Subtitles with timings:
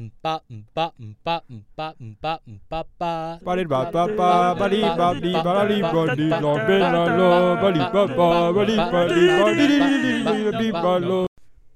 [0.00, 3.36] 嗯巴嗯巴嗯巴嗯巴嗯巴嗯巴巴。
[3.44, 11.26] 巴里巴巴巴巴里巴里巴里巴里拉贝拉拉巴里巴巴巴里巴里巴里里里里里巴罗。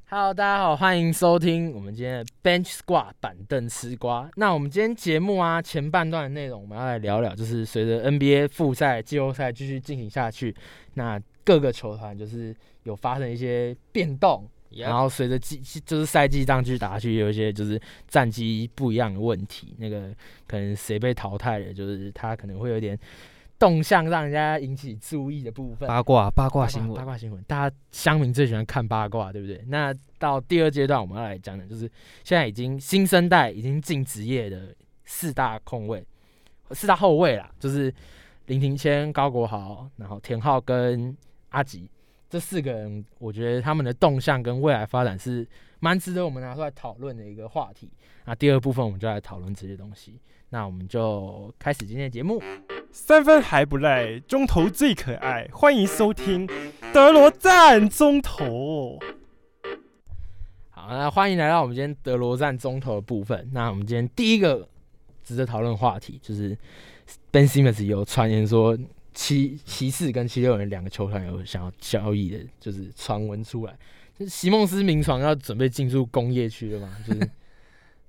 [0.08, 4.30] Hello，大家好，欢迎收听我们今天的 Bench Squad 板凳吃瓜。
[4.36, 10.54] 那我们今天节目啊前半段的内容，我们要来聊聊，就是随着 NBA 复赛、季后赛继续进行下去，
[10.94, 12.54] 那各个球团就是
[12.84, 14.48] 有发生一些变动。
[14.76, 20.14] 然后随着季就是赛季这样去打下去，有一些就是战绩不一样的问题，那个
[20.46, 22.98] 可能谁被淘汰了，就是他可能会有点
[23.58, 25.88] 动向让人家引起注意的部分。
[25.88, 29.62] 八卦八卦新闻，八卦新闻，大家乡民最喜欢看八卦，对不对？
[29.68, 31.82] 那到第二阶段，我们要来讲的就是
[32.24, 36.04] 现在已经新生代已经进职业的四大控卫、
[36.72, 37.92] 四大后卫啦，就是
[38.46, 41.16] 林庭谦、高国豪，然后田浩跟
[41.50, 41.88] 阿吉
[42.32, 45.46] 这四个人，我觉得他们的动向跟未来发展是
[45.80, 47.90] 蛮值得我们拿出来讨论的一个话题。
[48.24, 50.18] 那第二部分我们就来讨论这些东西。
[50.48, 52.42] 那我们就开始今天的节目。
[52.90, 56.48] 三分还不赖，中投最可爱，欢迎收听
[56.90, 58.98] 德罗赞中投。
[60.70, 63.46] 好，那欢迎来到我们今天德罗赞中投的部分。
[63.52, 64.66] 那我们今天第一个
[65.22, 66.56] 值得讨论的话题就是
[67.30, 68.74] Ben Simmons 有传言说
[69.14, 73.78] 七骑士跟七六人两个球团有想要交易的，就是传闻出来，
[74.18, 76.96] 就是席梦思名床要准备进入工业区了嘛？
[77.06, 77.20] 就是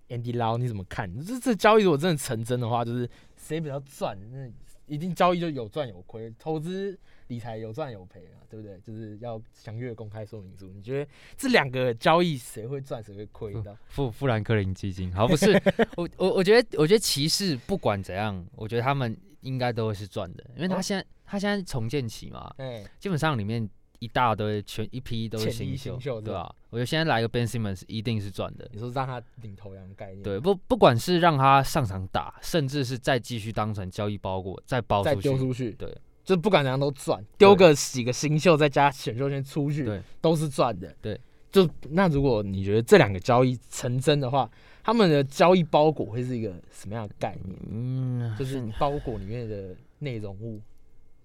[0.10, 1.14] Andy Lau 你怎么看？
[1.24, 4.18] 这这交易如果真的成真的话，就是谁比较赚？
[4.32, 4.50] 那
[4.86, 8.78] 一定交易就有赚有亏，投资理财有赚有赔啊，对不对？
[8.86, 10.70] 就是要详阅公开说明书。
[10.76, 13.76] 你觉得这两个交易谁会赚谁会亏的？
[13.88, 15.52] 富富兰克林基金，好不是
[15.96, 28.68] 我我我觉得我觉得骑士不管怎样，我觉得他们应该都会是赚的，因为他哦现在、他现在重建期嘛，哎、基本上里面一大堆全一批都是新新秀对吧、我觉得现在来个 Ben Simmons 一定是赚的。
[28.74, 40.94] 你说让他领头羊的概念，对，，不不管是让他上场打，甚至是再继续当成交易包裹再包再出去，丢出去，对，就不管怎样都赚，丢个几个新秀再加选秀权出去，对，都是赚的。
[41.02, 44.50] 对，就那如果你觉得这两个交易成真的话，
[44.84, 47.58] 他们的交易包裹会是一个什么样的概念？
[47.72, 50.62] 嗯，就是包裹里面的内容物，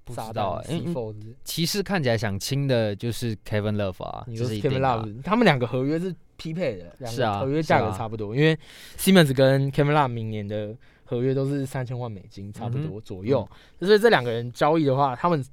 [0.05, 8.57] 不知道欸因为骑士看起来想清的就是 Kevin Love 啊，你说这是 Kevin Love，他们两个合约是匹配的，两是啊个合约价格差不多，因为
[8.97, 13.47] Simmons 跟 Kevin Love 明年的合约都是三千万美金，差不嗯多左右。
[13.81, 15.45] 所以这两个人交易的话，他们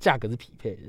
[0.00, 0.82] 价格是匹配的，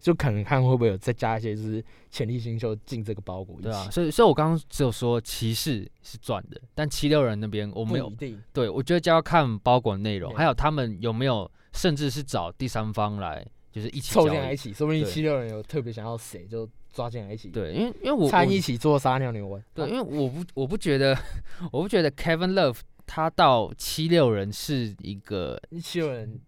[0.00, 3.60] 就可能看会不会有再加一些就是潜力新秀进这个包裹。
[3.60, 8.42] 对啊，所以所以我刚刚只有说骑士是赚的，但七六人那边我没有不一，定。
[8.52, 14.12] 对我觉得就要看包裹内容，还有他们有没有，甚至是找第三方来，就是一起。
[14.14, 19.62] 凑进来一起，说不定对七六人有特别想要谁，就抓进来一起，，对，因为因为我参我一起做撒尿牛丸。
[19.74, 21.16] 对，因为我不我不觉得
[21.70, 26.40] 我不觉得 Kevin Love 他到七六人是一个为七六人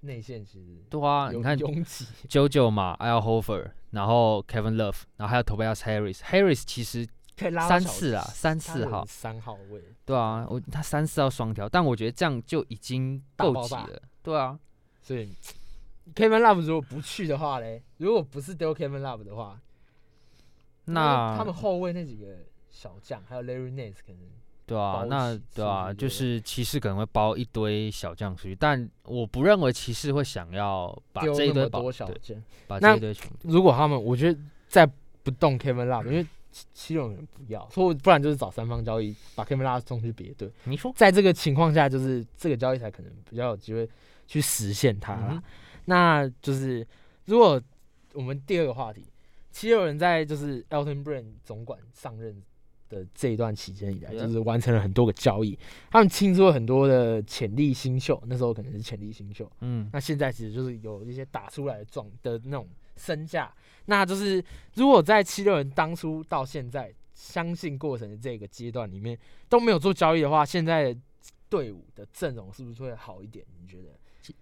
[0.00, 14.58] 内线其实对啊，你看拥挤，JoJo 嘛，Al Hofer，然后 Kevin Love，然后还有 Tobias Harris，Harris 其实可以拉三次啊三四号三号位，对啊，我他三次要双挑，但我觉得这样就已经够挤了，对啊，
[15.00, 15.32] 所以
[16.14, 19.60] Kevin Love 如果不去的话嘞，如果不是丢 Kevin Love 的话，
[20.84, 22.38] 那他们后卫那几个
[22.70, 24.20] 小将，还有 Larry Nance 可能
[24.68, 32.42] 对啊，那对啊，就是骑士可能会包一堆小将出去，但我不认为骑士会想要把这一堆小对将。
[32.66, 34.86] 把这一堆全如果他们，我觉得再
[35.22, 40.50] 不动 Kevin Love，因为七七六人不要，所以不然就是找三方交易，把 Kevin Love 送去别队。
[40.64, 43.88] 你说在这个情况下，就是这个交易才可能比较有机会
[44.26, 45.28] 去实现它啦。
[45.30, 45.42] 嗯
[45.86, 46.86] 那就是
[47.24, 47.58] 如果
[48.12, 49.06] 我们第二个话题，
[49.50, 52.42] 七六人在就是 Elton Brand 总管上任
[52.88, 55.58] 的这一段期间以来，就是完成了很多个交易，
[55.90, 63.52] 他们清出了很多的潜力新秀，那时候可能是潜力新秀，嗯那现在其实就是有一些打出来的状的那种身价，
[63.86, 64.42] 那就是
[64.74, 69.18] 如果在七六人当初到现在相信过程的这个阶段里面
[69.48, 71.00] 都没有做交易的话，现在的
[71.48, 73.44] 队伍的阵容是不是会好一点？
[73.60, 73.98] 你觉得？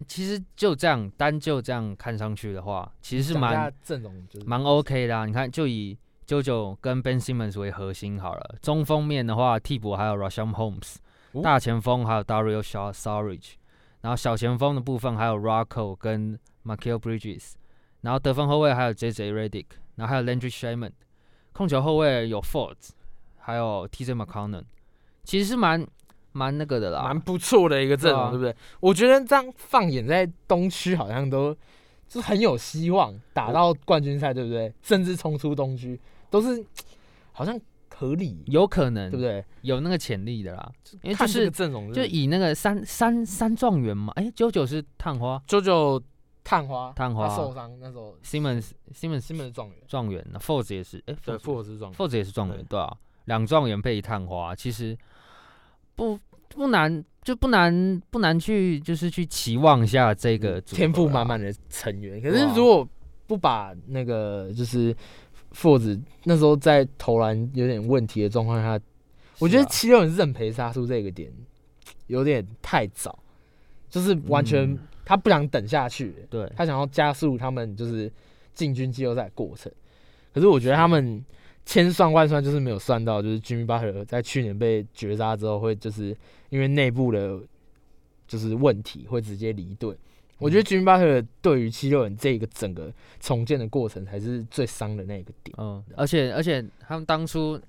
[0.09, 5.25] 其实就这样单就这样看上去的话，其实是蛮阵容就是蛮 OK 的啊。
[5.25, 5.97] 你看，就以
[6.27, 8.57] JoJo 跟 Ben Simmons 为核心好了。
[8.61, 10.97] 中锋面的话，替补还有 Rasham Holmes，、
[11.33, 13.53] 哦大前锋还有 Dario Shaw Sarich，
[14.01, 17.53] 然后小前锋的部分还有 Rocco 跟 m i c h a e l Bridges，
[18.01, 20.93] 然后得分后卫还有 JJ Redick，然后还有 Landry Shaman，
[21.53, 22.77] 控球后卫有 Ford，
[23.39, 24.65] 还有 TJ McConnell，
[25.25, 25.87] 其实是蛮
[26.33, 28.57] 蛮那个的啦，蛮不错的一个阵容，对不对？
[28.81, 31.55] 我觉得这样放眼在东区，好像都
[32.09, 34.73] 就是很有希望打到冠军赛，对不对？
[34.83, 36.01] 甚至冲出东区，
[36.31, 36.65] 都是
[37.33, 37.59] 好像
[37.95, 39.45] 合理，有可能对不对？
[39.63, 40.71] 有那个潜力的啦，
[41.03, 45.43] 因为就看这个是阵容，就以那个三三三状元嘛，哎，九九是探花。
[45.47, 46.03] 九九
[46.45, 47.29] 探花，探花。
[47.35, 52.95] 受伤那时候，Simmons Simmons 西门的状元，状元，那 Force 也是，哎对，，Force 是状元，Force 也是状元对，啊，
[53.25, 54.97] 两状元配一探花，其实
[55.95, 56.19] 不
[56.51, 62.21] 不难，就不难不难去就是去期望一下这个天赋满满的成员。
[62.21, 62.87] 可是如果
[63.27, 64.95] 不把那个就是
[65.57, 68.79] 富子那时候在投篮有点问题的状况下，
[69.39, 71.33] 我觉得七六人认赔杀出这个点
[72.09, 73.19] 有点太早，
[73.89, 78.13] 就是完全嗯他不想等下去，对他想要加速他们就是
[78.53, 79.73] 进军季后赛过程。
[80.35, 81.25] 可是我觉得他们
[81.65, 86.15] 千算万算就是没有算到，就是 Jimmy Butler 在去年被绝杀之后，会就是
[86.51, 87.41] 因为内部的
[88.29, 89.97] 就是问题会直接离队。
[90.39, 95.55] 我觉得 Jimmy Butler 对于七六人这个整个重建的过程才是最伤的那个点。
[95.59, 97.61] 嗯，而且而且他们当初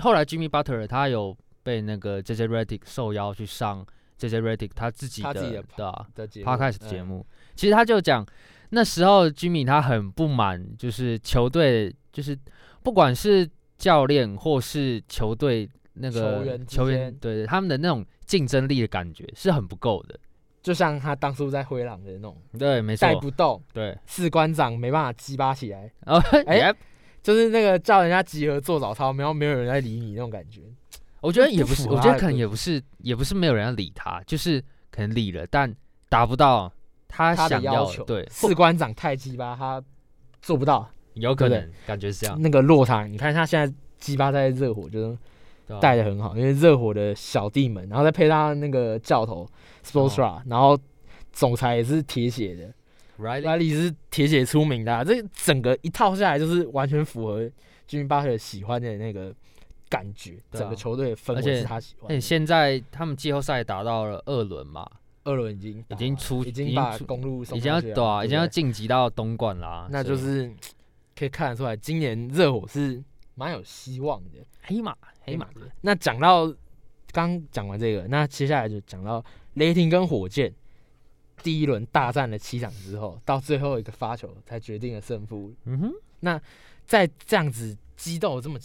[0.00, 3.84] 后来 Jimmy Butler 他有被那个 JJ Redick 受邀去上
[4.18, 8.26] JJ Redick 他自己的的啊的节目 Podcast 节嗯目，其实他就讲
[8.70, 12.38] 那时候 Jimmy 他很不满，就是球队就是
[12.82, 20.18] 不管是教练或是球队那个球员球员对对他们的那种竞争力的感觉是很不够的。
[20.64, 23.06] 就像他当初在灰狼的那种对，没错。
[23.06, 26.18] 带，不动，对，士官长没办法鸡巴起来，哦，
[26.48, 26.74] 哎
[27.22, 30.62] 就是那个叫人家集合做早操，然后没有人来理你那种感觉。
[31.20, 34.58] 我觉得也不是，我觉得可能也不是，也不是没有人要理他，就是
[34.90, 35.72] 可能理了，但
[36.08, 36.72] 达不到
[37.06, 39.82] 他想要求，的对，士官长太鸡巴，他
[40.40, 40.88] 做不到。
[41.14, 45.18] 有可能感觉是这样，那个落差，你看他现在鸡巴在热火就是
[45.80, 49.48] 带的很好，因为热火的小弟们，然后再配上那个教头
[49.82, 50.78] s p o r t r a 然后
[51.32, 52.72] 总裁也是铁血的
[53.18, 53.74] ，Riley。
[53.74, 57.50] 是铁血出名的啊、这整个一套下来就是完全符合
[57.86, 59.34] 军巴特喜欢的那个
[59.88, 60.58] 感觉，啊。
[60.58, 62.20] 整个球队的氛围而且是他喜欢哎，的。
[62.20, 64.88] 现在他们季后赛打到了二轮嘛，
[65.24, 70.52] 二轮已经已经出已经已经把出公路送已经要对啊，已经要晋级到东莞啦，那就是
[71.16, 73.02] 可以看得出来，今年热火是
[73.34, 74.44] 蛮有希望的。
[74.62, 75.48] 黑马黑马，
[75.82, 76.52] 那讲到
[77.12, 80.52] 刚讲完这个，那接下来就讲到雷霆跟火箭
[81.42, 85.52] 第一轮大战了七场之后，到最后一个发球才决定了胜负。
[85.64, 86.40] 嗯哼，那
[86.84, 88.58] 在这样子激斗这么，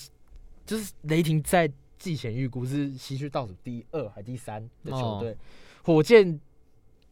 [0.66, 5.36] 就是雷霆在季前预估是西区倒数第二还第三的球队，
[5.84, 6.40] 火箭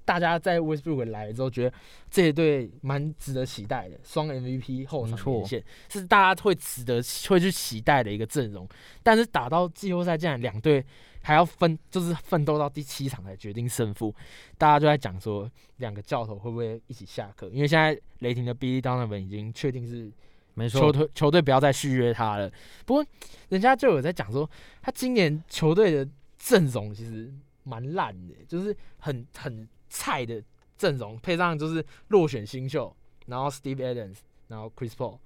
[0.08, 1.76] 大家在 Westbrook 来了之后，觉得
[2.10, 8.66] 这一队蛮值得期待的，双 MVP 后场连线是大家会值得会去期待的一个阵容。
[9.04, 10.82] 但是打到季后赛，竟然两队
[11.22, 14.16] 还要分，就是奋斗到第七场才决定胜负，
[14.58, 17.50] 大家就在讲说两个教头会不会一起下课？
[17.50, 20.10] 因为现在雷霆的 Billy Donovan 已经确定是
[20.54, 22.50] 没错，球队球队不要再续约他了。
[22.86, 23.06] 不过
[23.50, 24.50] 人家就有在讲说，
[24.82, 26.08] 他今年球队的
[26.40, 27.30] 阵容其实
[27.64, 30.44] 蛮烂的，就是很很菜的
[30.78, 32.96] 阵容，配上就是落选新秀，
[33.26, 34.18] 然后 Steve Adams，
[34.48, 35.18] 然后 Chris Paul，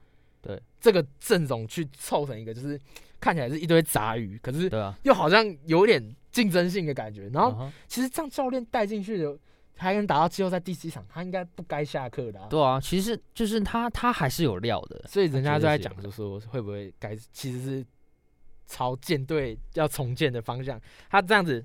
[0.41, 0.61] 对。
[0.79, 2.79] 这个阵容去凑成一个，就是
[3.19, 7.29] 看起来是一堆杂鱼，可是对啊，又好像有点竞争性的感觉。
[7.29, 9.37] 然后其实这样教练带进去的，
[9.77, 12.47] 还能打到季后赛第七场，他应该不该下课的、啊。
[12.47, 17.85] 对啊，其实就是他他还是有料的，所以人家就在讲，就是说会不会该其实是
[18.65, 20.81] 朝舰队要重建的方向，
[21.11, 21.63] 他这样子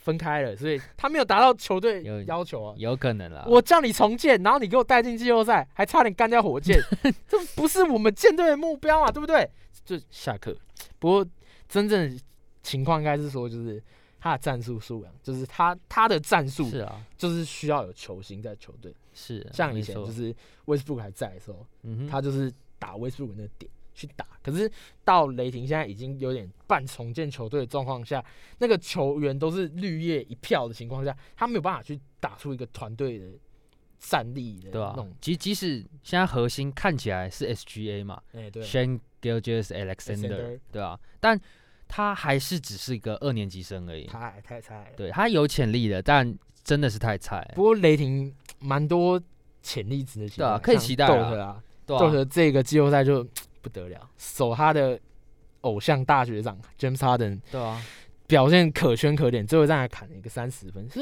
[0.00, 2.74] 分开了，所以他没有达到球队要求啊。
[2.76, 6.80] 有可能啦，我叫你重建，然后你给我带进季后赛，还差点干掉火箭，
[7.28, 9.48] 这不是我们舰队的目标啊，对不对？
[9.84, 10.56] 就下课。
[10.98, 11.26] 不过
[11.68, 12.18] 真正
[12.62, 13.82] 情况应该是说，就是
[14.18, 17.00] 他的战术素养，就是他他的战术是啊。
[17.16, 24.26] 就是需要有球星在球队，是啊，像以前就是威斯布鲁还在的时候，嗯哼，他就是打威斯布鲁那个点去打。
[24.42, 24.70] 可是
[25.04, 28.24] 到雷霆现在已经有点半重建球队的状况下，
[28.58, 33.26] 那个球员都是绿叶一票的情况下，他没有办法去打出一个团队的
[33.98, 41.38] 战力的对啊那种。，即即使现在核心看起来是 SGA 嘛哎、对，，Shane Gilgeous Alexander，Alexander 对啊，但
[41.86, 44.90] 他还是只是一个二年级生而已，他还太菜了。
[44.96, 49.20] 对他有潜力的，但真的是太菜，不过雷霆蛮多
[49.60, 53.26] 潜力值的，对啊可以期待啊对啊这个季后赛就
[53.60, 54.98] 不得了，守他的
[55.62, 57.82] 偶像大学长 James Harden 对啊，
[58.26, 60.88] 表现可圈可点，最后让他砍了一个三十分。
[60.88, 61.00] 是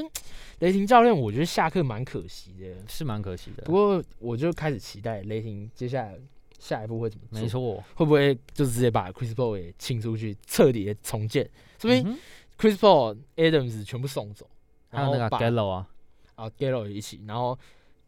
[0.60, 2.74] 雷霆教练，我觉得下课蛮可惜的。
[2.88, 6.18] 是蛮可惜的不，过我就开始期待雷霆接下来
[6.58, 11.48] 下一步会怎么做，没错，会不会就直接把 Chris Paul 也清出去，彻底的重建？
[11.78, 12.18] 说明
[12.58, 14.48] Chris Paul、Adams 全部送走，
[14.90, 15.88] 还有那个然后把 Gallo 啊，
[16.34, 17.56] 啊 Gallo 也一起，然后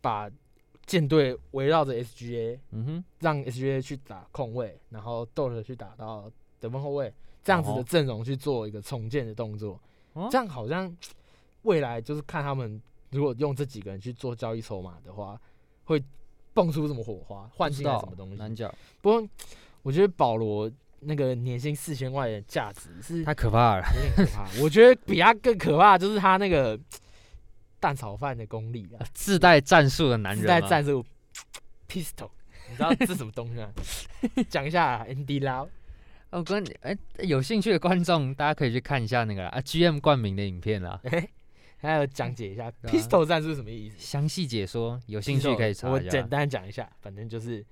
[0.01, 0.29] 把
[0.91, 6.29] 舰队围绕着 SGA，嗯哼，让 SGA 去打控卫，然后 Dort 去打到
[6.59, 9.81] 得分后卫，这样子的哦阵容去做一个重建的动作，
[10.15, 10.93] 哦这样好像
[11.63, 15.41] 未来就是看他们如果用这几个人去做交易筹码的话，
[15.85, 16.03] 会
[16.53, 18.35] 蹦出什么火花，换进什么东西。
[18.35, 19.29] 难讲，不过
[19.83, 20.69] 我觉得保罗
[20.99, 23.87] 那个年薪四千万的价值是太可怕了。
[23.95, 24.61] 有点可怕。
[24.61, 26.77] 我觉得比他更可怕的就是他那个
[27.81, 31.05] 蛋炒饭的功力啊，自带战术的男人自，带战术
[31.89, 32.31] pistol，
[32.69, 33.73] 你知道这是什么东西吗？
[34.49, 35.67] 讲一下 Andy Lau，
[36.31, 41.01] 哦，跟哎、有兴趣的观众，大家可以去看一下那个啊 GM 冠名的影片啦，
[41.83, 43.97] 还有讲解一下 pistol 战术是什么意思。
[43.99, 45.95] 详细解说，有兴趣可以查一下。
[45.95, 47.65] 我简单讲一下，反正就是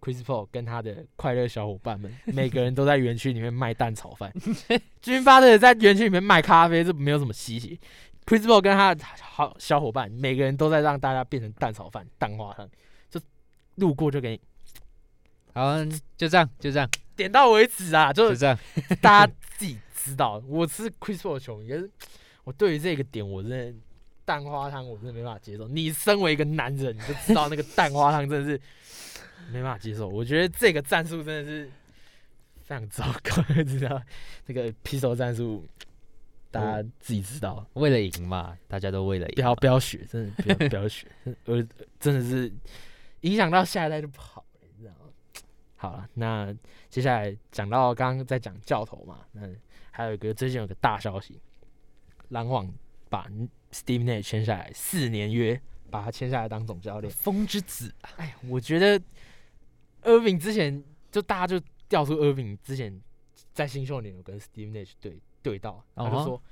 [0.00, 4.32] Chris Paul 跟他的快乐小伙伴们， 每个人都在园区里面卖蛋炒饭。
[5.00, 7.80] 军发的在园区里面卖咖啡，这没有什么稀奇。
[8.24, 12.68] Chris Paul 跟他的好小伙伴，每个人都在让大家变成蛋炒饭、蛋花汤，
[13.10, 13.20] 就
[13.76, 14.40] 路过就给你
[15.52, 15.84] 好，
[16.16, 18.12] 就这样，就这样，点到为止啊！
[18.12, 18.58] 就就这样。
[19.02, 21.90] 大家自己知道，我是 Chris Paul 的球迷，可是
[22.44, 23.74] 我对于这个点，我真的
[24.24, 25.68] 蛋花汤我真的没办法接受。
[25.68, 28.60] 你身为一个男人，你就知道那个蛋花汤真的是
[29.50, 30.08] 没办法接受。
[30.08, 31.70] 我觉得这个战术真的是
[32.64, 34.00] 非常糟糕， 知道
[34.46, 35.66] 这个 pistol 战术，
[36.52, 39.34] 大家自己知道，为了赢嘛，大家都为了赢。
[39.34, 41.08] 不要不要学，真的不要不要学，
[41.46, 41.66] 呃，
[41.98, 42.52] 真的是
[43.22, 45.10] 影响到下一代就不好了，你知道吗？
[45.76, 46.54] 好了，那
[46.90, 49.48] 接下来讲到刚刚在讲教头嘛，那
[49.90, 51.40] 还有一个最近有个大消息，
[52.28, 52.70] 篮网
[53.08, 53.26] 把
[53.72, 57.12] Steve Nash 签下来四年约，把他签下来当总教练。
[57.12, 59.00] 风之子，哎，我觉得
[60.02, 63.00] Irving 之前就大家就调出 Irving 之前
[63.54, 66.42] 在新秀年有跟 Steve Nash 对对到，然后就哦说、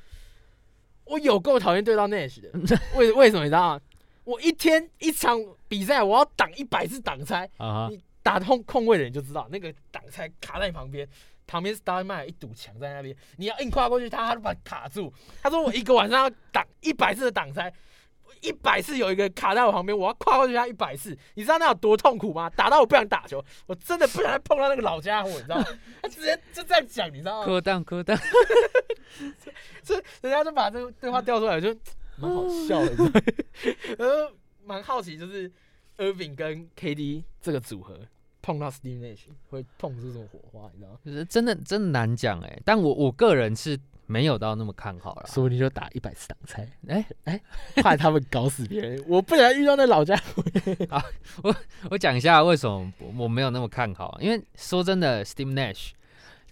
[1.05, 2.51] 我有够讨厌对到 Nash 的，
[2.97, 3.81] 为为什么你知道吗？
[4.25, 11.09] 我一天一场比赛我要挡一百次挡拆，啊哈你打控控位的人就知道那个挡拆卡在你旁边。
[11.47, 15.13] 旁边 Star m a 一堵墙在那边，你要硬跨过去，他他就把你卡住。
[15.43, 17.73] 他说我一个晚上要挡一百次的挡拆，
[18.41, 22.49] 一百次有一个卡在我旁边，我要跨过去他一百次，你知道那有多痛苦吗？
[22.51, 25.65] 打到我不想打球，我真的不想再碰到那个老家伙，你知道吗？
[26.03, 27.47] 他直接就这样讲，你知道吗？
[27.47, 28.19] 磕蛋磕蛋，
[29.83, 31.75] 这人家就把这个对话调出来，我就
[32.17, 33.13] 蛮好笑的，你知道吗
[33.99, 34.33] 呃，
[34.65, 35.51] 蛮好奇，就是
[35.99, 37.99] Irving 跟 KD 这个组合
[38.43, 40.99] 碰到 Steve Nash 会碰出什么火花，你知道吗？
[41.05, 42.61] 就是真的真的难讲哎。
[42.65, 43.79] 但我我个人是
[44.11, 45.27] 没有到那么看好了。
[45.29, 47.41] 说不定就打一百次挡拆，哎哎、
[47.81, 49.01] 怕他们搞死别人。
[49.07, 50.43] 我不想遇到那老家 伙。
[51.45, 51.55] 我
[51.91, 55.91] 我讲一下为什么我我没有那么看好，因为说真的，Steam Nash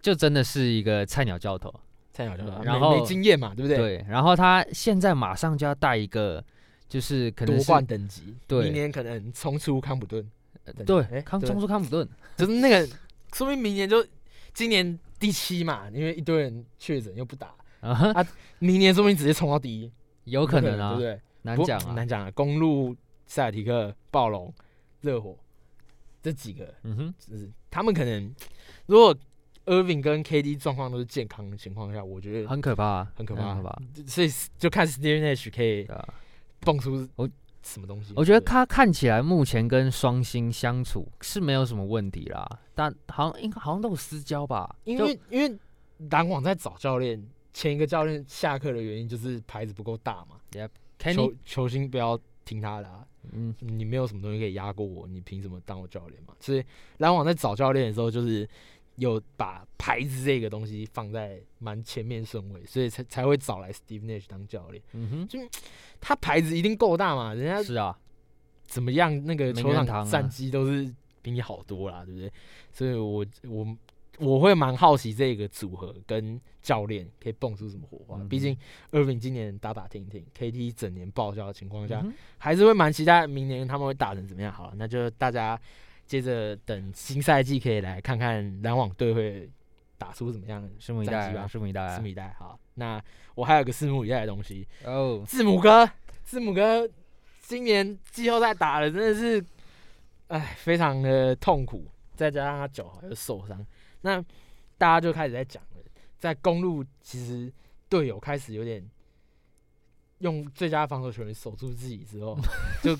[0.00, 1.74] 就真的是一个菜鸟教头，
[2.12, 3.76] 菜鸟就然没后没经验嘛，对不对？
[3.76, 6.42] 对，然后他现在马上就要带一个，
[6.88, 10.24] 就是可能夺是冠等级，对明年可能冲出康普顿，
[10.86, 12.88] 对冲出康普顿，就是那个，
[13.32, 14.06] 说明明年就
[14.54, 18.26] 今年第七嘛，因为一堆人确诊又不打，啊哈，
[18.58, 19.92] 明年说不定直接冲到第一，
[20.24, 21.20] 有可能啊，对不对？
[21.42, 22.30] 难讲啊，难讲啊。
[22.32, 22.94] 公路、
[23.26, 24.52] 塞尔提克、暴龙、
[25.00, 25.36] 热火
[26.22, 28.34] 这几个，嗯哼，就是他们可能
[28.86, 29.14] 如果
[29.66, 33.82] Irving 跟 KD 状况都是健康的情况下，我觉得很可怕啊，很可怕，很可怕。
[34.06, 35.86] 所以就看 Steve Nash 可以
[36.60, 37.28] 蹦出我
[37.74, 38.12] 什么东西。
[38.16, 45.58] 我觉得他看起来目前跟双星相处是没有什么问题啦，但好像应该好像都有私交吧，因就为因为
[46.10, 47.22] 篮网在找教练，
[47.52, 50.36] 前一个教练下课的原因就是牌子不够大嘛
[50.98, 56.34] 球球星不要听他的、啊，嗯，你没有什么东西可以压过我，你凭什么当我教练嘛？
[56.40, 56.64] 所以
[56.96, 58.48] 篮网在找教练的时候，就是
[58.98, 64.82] 有把牌子这个东西放在蛮前面顺位，所以才才会找来 Steve Nash 当教练。
[64.92, 65.38] 嗯哼，就
[66.00, 67.96] 他牌子一定够大嘛，人家，是啊，
[68.64, 72.32] 怎么样，那个球场战绩都是比你好多啦，对不对？
[72.72, 73.76] 所以我我
[74.18, 78.16] 我会蛮好奇这个组合跟教练可以蹦出什么火花。
[78.20, 78.56] 嗯毕竟
[78.90, 84.52] Irving 今年打打停停，KT 整年报销的情况下，嗯还是会蛮期待明年他们会打成怎么样。
[84.52, 85.58] 好了，那就大家
[86.08, 89.48] 接着等新赛季可以来看看篮网队会
[89.98, 91.32] 打出怎么样的拭目以待。
[91.46, 92.06] 拭目以待啊拭目。
[92.06, 92.34] 以待。
[92.38, 93.00] 好，那
[93.34, 95.88] 我还有个拭目以待的东西，哦，字母哥，
[96.24, 96.88] 字母哥
[97.42, 99.44] 今年季后赛打的真的是，
[100.28, 101.86] 哎，非常的痛苦，
[102.16, 103.64] 再加上他脚还又受伤，
[104.00, 104.20] 那
[104.78, 105.82] 大家就开始在讲了，
[106.18, 107.52] 在公路其实
[107.88, 108.82] 队友开始有点
[110.18, 112.36] 用最佳防守球员守住自己之后，
[112.82, 112.96] 就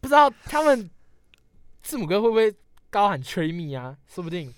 [0.00, 0.88] 不知道他们
[1.86, 2.52] 字母哥会不会
[2.90, 3.96] 高喊吹密啊？
[4.08, 4.52] 说不定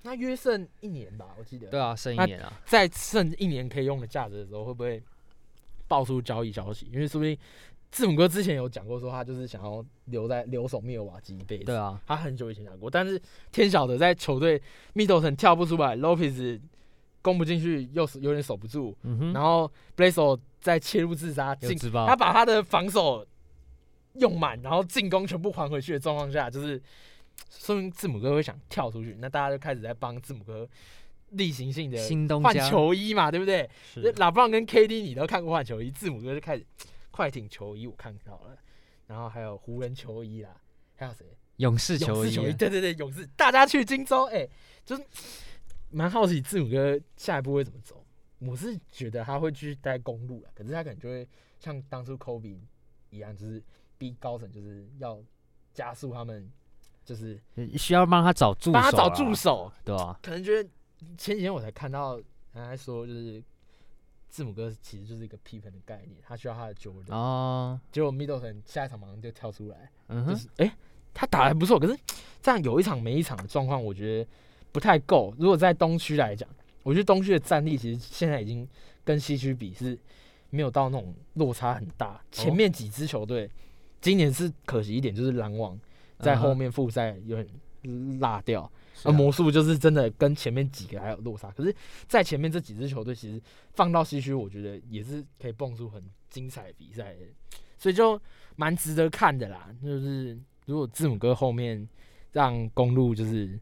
[0.00, 1.68] 那约剩一年吧，我记得。
[1.68, 5.02] 对啊，剩一那年啊，在剩一年可以用的价值的时候，会不会
[5.86, 6.88] 爆出交易消息？
[6.90, 7.36] 因为说不定
[7.90, 11.64] 字母哥之前有讲过，说他就是想要留在留守密尔瓦基一辈子。
[11.66, 13.20] 对啊，他很久以前讲过，但是
[13.52, 14.60] 天晓得在球队
[14.94, 16.58] 密斗城跳不出来，Lopez
[17.20, 21.54] 攻不进去，又有点守不住，嗯哼，然后 b l a z o 再切入自杀
[22.06, 23.26] 他，把他的防守
[24.14, 26.80] 用满，然后进攻全部还回去的状况下，就是
[27.50, 30.68] 说明字母哥会想跳出去，那大家就开始在帮字母哥
[31.30, 33.68] 例行性的换球衣嘛，对不对？
[33.94, 36.66] 是拉布朗跟 KD 你都看过换球衣，字母哥就开始
[37.10, 38.58] 快艇球衣我看到了，
[39.06, 40.60] 然后还有湖人球衣啦，
[40.96, 41.24] 还有谁？
[41.56, 44.48] 勇士球衣球衣，对对对，勇士，大家去荆州，哎、
[44.84, 45.04] 就是
[45.90, 48.02] 蛮好奇字母哥下一步会怎么走。
[48.38, 52.58] 我是觉得他会继续待公路了，可是他可能就会像当初 Kobe
[53.10, 53.62] 一样，就是
[54.00, 55.22] 逼高层就是要
[55.74, 56.50] 加速他们，
[57.04, 57.38] 就是
[57.76, 59.70] 需要帮他找助手，帮他找助，手。
[59.84, 60.18] 对吧？
[60.22, 60.66] 可能觉得
[61.18, 62.18] 前几天我才看到
[62.54, 63.42] 他在说，就是
[64.30, 70.72] 字母哥其实就是一个批评的概念，他需要他的 Jordan，、哦，结果 Middleton 下一场马上就跳出来，嗯哼，就是哎、诶
[71.12, 71.98] 他打的还不错，可是
[72.40, 74.30] 这样有一场没一场的状况，我觉得
[74.72, 75.34] 不太够。
[75.38, 76.48] 如果在东区来讲，
[76.82, 78.66] 我觉得东区的战力其实现在已经
[79.04, 79.98] 跟西区比是
[80.50, 82.20] 没有到那种落差很大。
[82.30, 83.50] 前面几支球队
[84.00, 85.78] 今年是可惜一点，就是篮网
[86.18, 88.70] 在后面复赛有点落掉，
[89.04, 91.50] 啊魔术就是真的跟前面几个还有落差。
[91.50, 91.74] 可是，
[92.06, 93.40] 在前面这几支球队，其实
[93.72, 97.16] 放到西区，我觉得也是可以蹦出很精彩的比赛，
[97.78, 98.20] 所以就
[98.56, 99.74] 蛮值得看的啦。
[99.82, 101.88] 就是如果字母哥后面
[102.32, 103.58] 让公路就是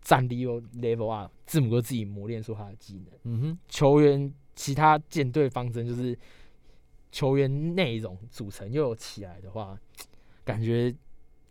[0.00, 6.18] 战力又 level up，字母哥自己磨练出他的技能，嗯哼，球员其他舰队方针就是
[7.12, 9.78] 球员内容组成又有起来的话，
[10.44, 10.92] 感觉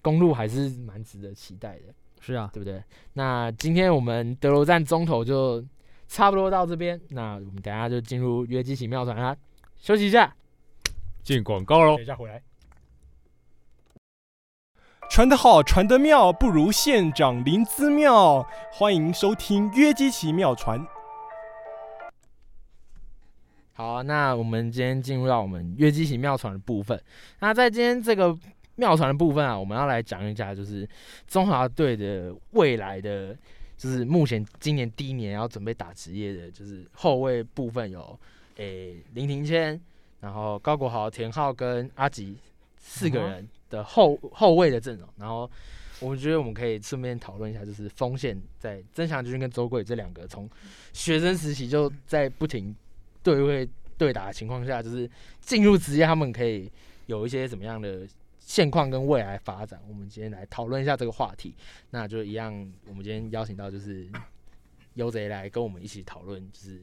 [0.02, 1.94] 公路还是蛮值得期待的。
[2.20, 2.84] 是啊，对不对？
[3.14, 5.64] 那今天我们德罗站中头就
[6.08, 9.36] 差不多到这边，那我们等下就进入约基奇妙传啦，
[9.78, 10.36] 休息一下，
[11.24, 12.04] 进广告喽等。
[12.04, 12.44] 一下回来。
[15.10, 18.48] 传得好，传得妙，不如县长林姿妙。
[18.72, 20.88] 欢迎收听约基奇妙传。
[23.74, 27.02] 好啊、那我们今天进入到我们约基奇妙传的部分。
[27.40, 28.38] 那在今天这个
[28.76, 30.88] 妙传的部分啊，我们要来讲一下，就是
[31.28, 33.36] 中华队的未来的，
[33.78, 38.20] 就是目前今年第一年要准备打职业的，就是后卫部分有，
[38.58, 39.80] 诶、林庭谦，
[40.20, 42.38] 然后高国豪、田浩跟阿吉
[42.78, 45.50] 四个人的后后卫的阵容，然后。
[46.04, 50.50] 我觉得我们可以顺便讨论一下，就是锋线在曾祥军跟周贵这两个从
[50.94, 52.76] 学生时期就在不停
[53.24, 56.72] 对位对打的情况下，就是进入职业，他们可以
[57.06, 58.08] 有一些怎么样的
[58.40, 59.80] 现况跟未来发展。
[59.88, 61.56] 我们今天来讨论一下这个话题。
[61.92, 62.54] 那就一样，
[62.88, 64.10] 我们今天邀请到就是
[64.96, 66.82] 优贼来跟我们一起讨论，就是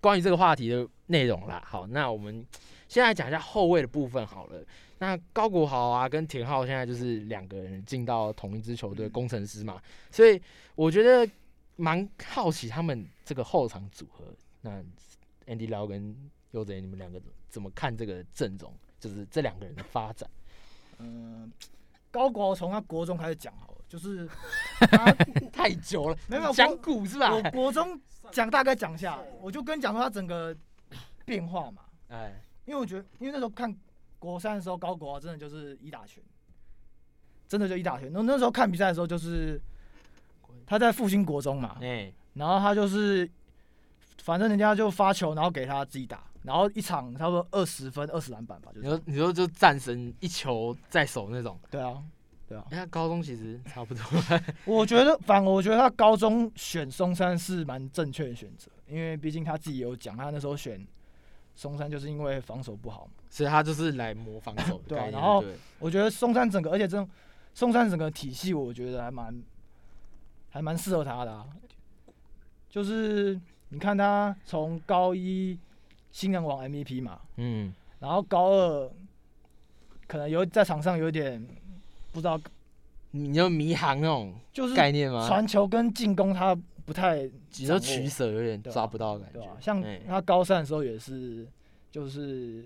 [0.00, 1.62] 关于这个话题的内容啦。
[1.66, 2.44] 好，那我们
[2.88, 4.64] 先来讲一下后卫的部分好了。
[4.98, 9.80] 那高国豪啊跟田浩现在就是两个人进到同一支球队，工程师嘛，
[10.10, 10.40] 所以
[10.74, 11.30] 我觉得
[11.76, 14.24] 蛮好奇他们这个后场组合。
[14.62, 14.82] 那
[15.46, 16.14] Andy Lau 跟
[16.52, 18.72] 优贼，你们两个怎么看这个阵容？
[18.98, 20.28] 就是这两个人的发展。
[20.98, 21.52] 嗯，
[22.10, 24.26] 高国豪从他国中开始讲好了，就是
[24.90, 25.12] 他
[25.52, 27.34] 太久了，没有讲古是吧？
[27.34, 28.00] 我国中
[28.32, 30.56] 讲大概讲一下，我就跟你讲说他整个
[31.24, 33.74] 变化嘛，哎，因为我觉得，因为那时候看
[34.18, 36.24] 国三的时候，高国豪真的就是一打拳，
[37.46, 38.10] 真的就一打拳。
[38.10, 39.60] 那那时候看比赛的时候，就是
[40.66, 43.30] 他在复兴国中嘛，哎，然后他就是
[44.22, 52.02] 反正人家就发球，然后给他自己打，然后一场差不多二十分、二十篮板吧，就你说你说就战神一球在手那种，对啊，
[52.48, 52.64] 对啊。
[52.70, 54.02] 人家高中其实差不多。
[54.64, 60.84] 我觉得，反而我觉得他高中选松山是蛮正确的选择，因为毕竟他自己有讲，他那时候选
[61.54, 63.12] 松山就是因为防守不好嘛。
[63.28, 65.44] 所以他就是来磨防守的 对啊然后
[65.78, 67.08] 我觉得松山整个，而且这种
[67.52, 69.42] 松山整个体系，我觉得还蛮
[70.48, 71.46] 还蛮适合他的、啊。
[72.70, 73.38] 就是
[73.70, 75.58] 你看他从高一
[76.12, 78.90] 新人王 MVP 嘛，嗯，然后高二
[80.06, 81.44] 可能有在场上有点
[82.12, 82.40] 不知道，
[83.10, 85.26] 你就迷航那种就是概念吗？
[85.26, 89.40] 传球跟进攻他不太你说取舍有点抓不到的感觉。
[89.40, 90.00] 对啊、，像哎。
[90.06, 91.46] 他高三的时候也是，
[91.90, 92.64] 就是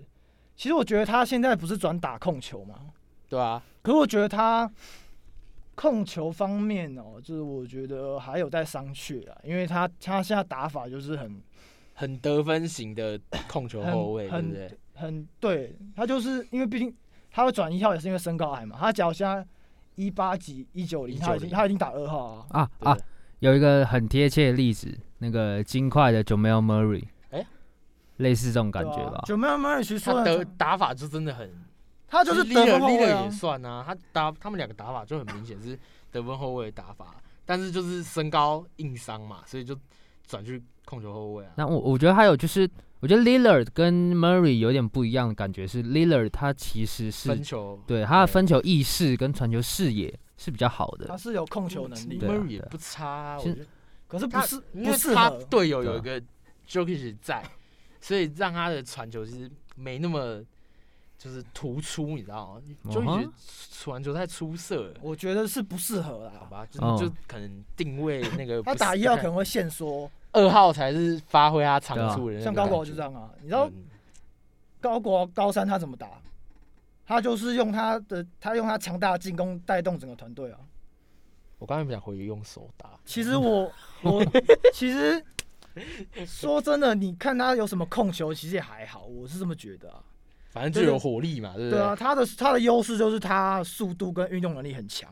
[0.55, 2.75] 其实我觉得他现在不是转打控球嘛，
[3.27, 4.71] 对啊，可是我觉得他
[5.75, 11.41] 控球方面哦，就是我觉得还有待商榷啊，因为他他现在打法就是很
[11.93, 14.77] 很得分型的控球后卫，对很不对？
[14.93, 16.93] 很对，他就是因为毕竟
[17.31, 19.43] 他会转一号也是因为身高矮嘛，他脚下
[19.95, 22.97] 一八几一九零，他已经他已经打二号啊，啊
[23.39, 27.43] 有一个很贴切的例子，那个金块的 Jamal Murray，哎
[28.17, 29.23] 类似这种感觉吧。
[29.25, 31.49] 九 m 曼 r 其实说他的的打法就真的很，
[32.11, 35.79] 他就是得分后卫也，算啊，他打他们两个打法就很明显是
[36.11, 39.73] 得分后卫的打法，但是就是身高硬伤嘛，所以就
[40.27, 41.53] 转去控球后卫啊。
[41.55, 42.69] 那我我觉得还有就是，
[42.99, 51.15] 我觉得 Lillard 跟 Murray 有点不一样的感觉，是 Lillard 他其实是分球对他的分球意识跟传球视野是比较好的他。
[51.15, 53.65] 是有控球能力，，Murray 也不差啊，我其觉得
[54.07, 55.43] 可是不是因为他不适合。
[55.49, 56.21] 队友有一个
[56.67, 57.41] Jokic 在，
[58.01, 60.41] 所以让他的传球其实没那么
[61.21, 63.29] 就是突出，你知道吗哦？Jokic
[63.83, 66.31] 传球太出色了，我觉得是不适合啦。
[66.39, 73.29] 好吧，就哦就可能定位那个 他打一号可能会限缩，二号才是发挥他长处的那个像高国豪就这样啊。
[73.39, 73.83] 你知道嗯
[74.79, 76.09] 高国豪高三他怎么打？
[77.05, 80.57] 他就是用他的他用他强大的进攻带动整个团队啊。
[81.59, 84.25] 我刚才不想回去用手打，其实我 我
[84.73, 85.23] 其实
[86.25, 90.01] 说真的，你看他有什么控球，其实也还好，我是这么觉得啊。
[90.51, 91.81] 反正就有火力嘛，对不对？
[91.81, 95.11] 啊，他的他的优势就是他速度跟运动能力很强，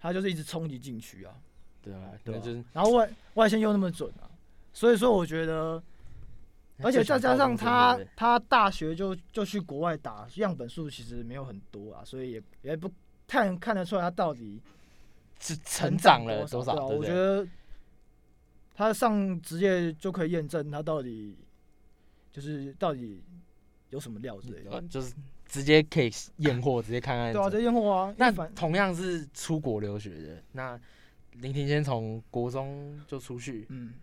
[0.00, 1.32] 他就是一直冲击禁区啊，
[1.80, 2.38] 对啊，对啊。
[2.40, 4.26] 就是，然后外外线又那么准啊，
[4.72, 5.80] 所以说我觉得，
[6.82, 12.90] 而且再加上他他大学就就去国外打，样本数其实没有很多啊，所以也也不
[13.28, 14.60] 太看得出来他到底
[15.38, 16.86] 是成长了多多少？
[16.86, 17.46] 我觉得
[18.74, 21.36] 他上职业就可以验证他到底
[22.32, 23.22] 就是到底
[23.90, 24.70] 有什么料之类的。
[24.70, 25.14] 呃就是
[25.46, 27.32] 直接可以验货，直接看看。
[27.32, 30.78] 对啊，这验货啊，那同样是出国留学的，那
[31.40, 33.94] 林庭先从国中就出去，嗯，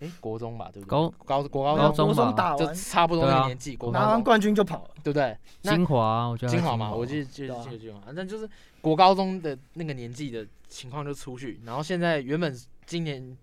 [0.00, 0.90] 诶，国中吧，对不对？
[0.90, 5.34] 高高国高中高中国中打完差不多那年纪，国高中拿完冠军就跑了，对不对？
[5.62, 8.46] 那精华啊，我觉得金华嘛，我记得记对啊得记得金华，那就是
[8.82, 13.34] 国高中的那个年纪的情况就出去，然后现在原本今年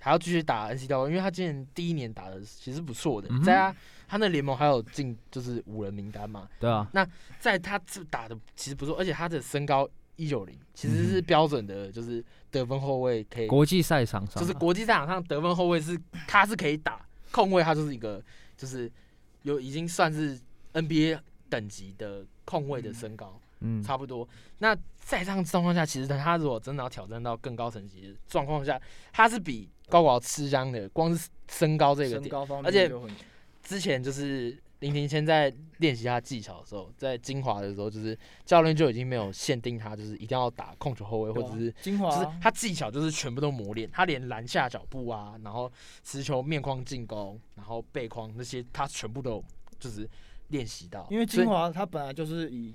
[0.00, 3.74] 还要继续打 NCAA，因为他今年第一年打的其实不错的，在他
[4.12, 7.02] 他那联盟还有进就是五人名单嘛，对啊，那
[7.40, 15.98] 在他这打的其实不错，而且他的身高一九零，其实是嗯标准的，就是得分后卫可以，国际赛场上啊就是国际赛场上得分后卫是
[16.28, 18.22] 他是可以打控卫，他就是一个
[18.54, 18.92] 就是
[19.44, 20.38] 有已经算是
[20.74, 23.40] NBA 等级的控卫的身高。
[23.64, 24.28] 嗯差不多。
[24.58, 28.78] 那在这样状况下，其实他如果真的要挑战到更高层级的状况下，
[29.12, 32.22] 他是比高国吃香的，光是身高这个点。
[32.22, 32.92] 身高方面而且
[33.62, 45.70] 之前就是林庭谦在练习他技巧的时候，在精华的时候，就是教练就已经没有限定他，就是一定要打控球后卫，或者是精华啊，就是他技巧就是全部都磨练，他连篮下脚步啊，然后
[46.02, 49.42] 持球面框进攻，然后背框那些，他全部都
[49.78, 50.08] 就是
[50.48, 51.06] 练习到。
[51.10, 52.74] 因为精华他本来就是以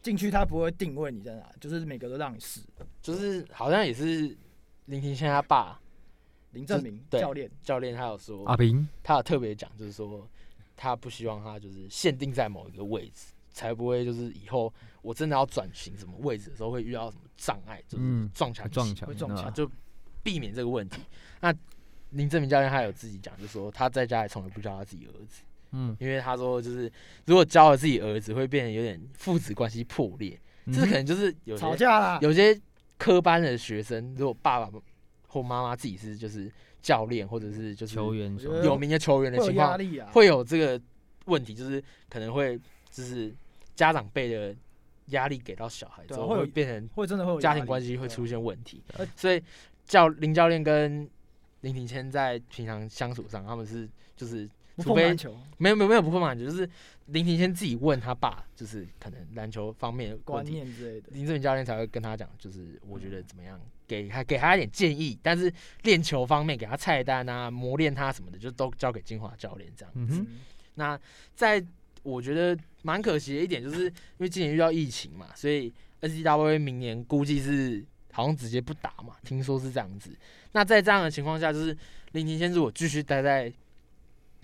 [0.00, 2.60] 进去，他不会定位你在哪，就是每个都让你试。
[3.02, 4.34] 就是好像也是
[4.86, 5.78] 林庭谦他爸
[6.52, 8.88] 林正明教练，教练他有说，阿平？
[9.02, 10.26] 他有特别讲，就是说
[10.76, 19.52] 他不希望他就是限定在某一个位置，才不会就是以后我真的要转型什么位置的时候会遇到什么障碍，就是嗯撞墙期撞墙会撞墙。
[19.52, 19.70] 就
[20.22, 21.00] 避免这个问题。
[21.40, 21.54] 那
[22.10, 26.90] 林正明教练他有自己讲，就是说他在家里从来不教他自己儿子，嗯，因为他说就是
[27.26, 32.58] 如果教了自己儿子，会变得有点父子关系破裂，嗯这可能就是有吵架啦，有些
[32.96, 34.70] 科班的学生，如果爸爸
[35.28, 36.50] 或妈妈自己是就是
[36.82, 39.78] 教练，或者是就是球员有名的球员的情况，
[40.12, 40.80] 会有这个
[41.26, 42.58] 问题，就是可能会
[42.90, 43.32] 就是
[43.74, 44.54] 家长辈的
[45.06, 48.82] 压力给到小孩之后，会变成会真的会有家庭关系会出现问题。
[48.96, 49.06] 呃。
[49.14, 49.42] 所以
[49.86, 51.08] 教林教练跟
[51.60, 56.68] 林庭谦在平常相处上，他们是就是不除非碰篮球没有没有没有不碰篮球，就是
[57.06, 61.08] 林庭谦自己问他爸，就是可能篮球方面观，念之类的。
[61.10, 69.92] 林志明教练才会跟他讲，就是我觉得怎么样，给他给他一点建议，但是练球方面给他菜单啊，磨练他什么的，就都交给金华教练这样。
[69.92, 70.26] 子，嗯
[70.74, 70.98] 那
[71.34, 71.64] 在
[72.04, 80.16] 我觉得蛮可惜的一点，就是因为今年遇到疫情嘛，所以 N C W A 明年估计是好像直接不打嘛，听说是这样子。
[80.52, 81.76] 那在这样的情况下，就是
[82.12, 83.52] 林庭谦如果继续待在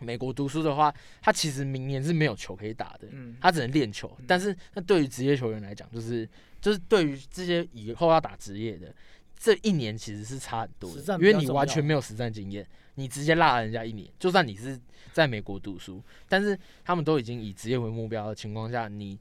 [0.05, 3.09] 美国读书的话，他其实明年是没有球可以打的。
[3.11, 4.25] 嗯，他只能练球嗯。
[4.29, 6.29] 但是那对于职业球员来讲，就是
[6.61, 8.95] 就是对于这些以后要打职业的，
[9.39, 14.09] 这一年其实是差很多的，因为你完全没有实战经验，你直接落了人家一年。
[14.19, 14.79] 就算你是
[15.13, 19.19] 在美国读书，但是他们都已经以职业为目标的情况下，你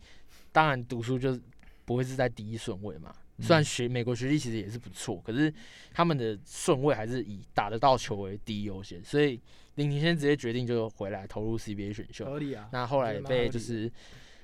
[0.52, 1.42] 当然读书就是
[1.86, 3.14] 不会是在第一顺位嘛。
[3.40, 5.52] 虽然学美国学历其实也是不错，可是
[5.92, 9.42] 他们的顺位还是以打得到球为第一优先，所以
[9.76, 12.26] 林庭先直接决定就回来投入 CBA 选秀。
[12.26, 12.68] 合理啊。
[12.72, 13.92] 那后来被就是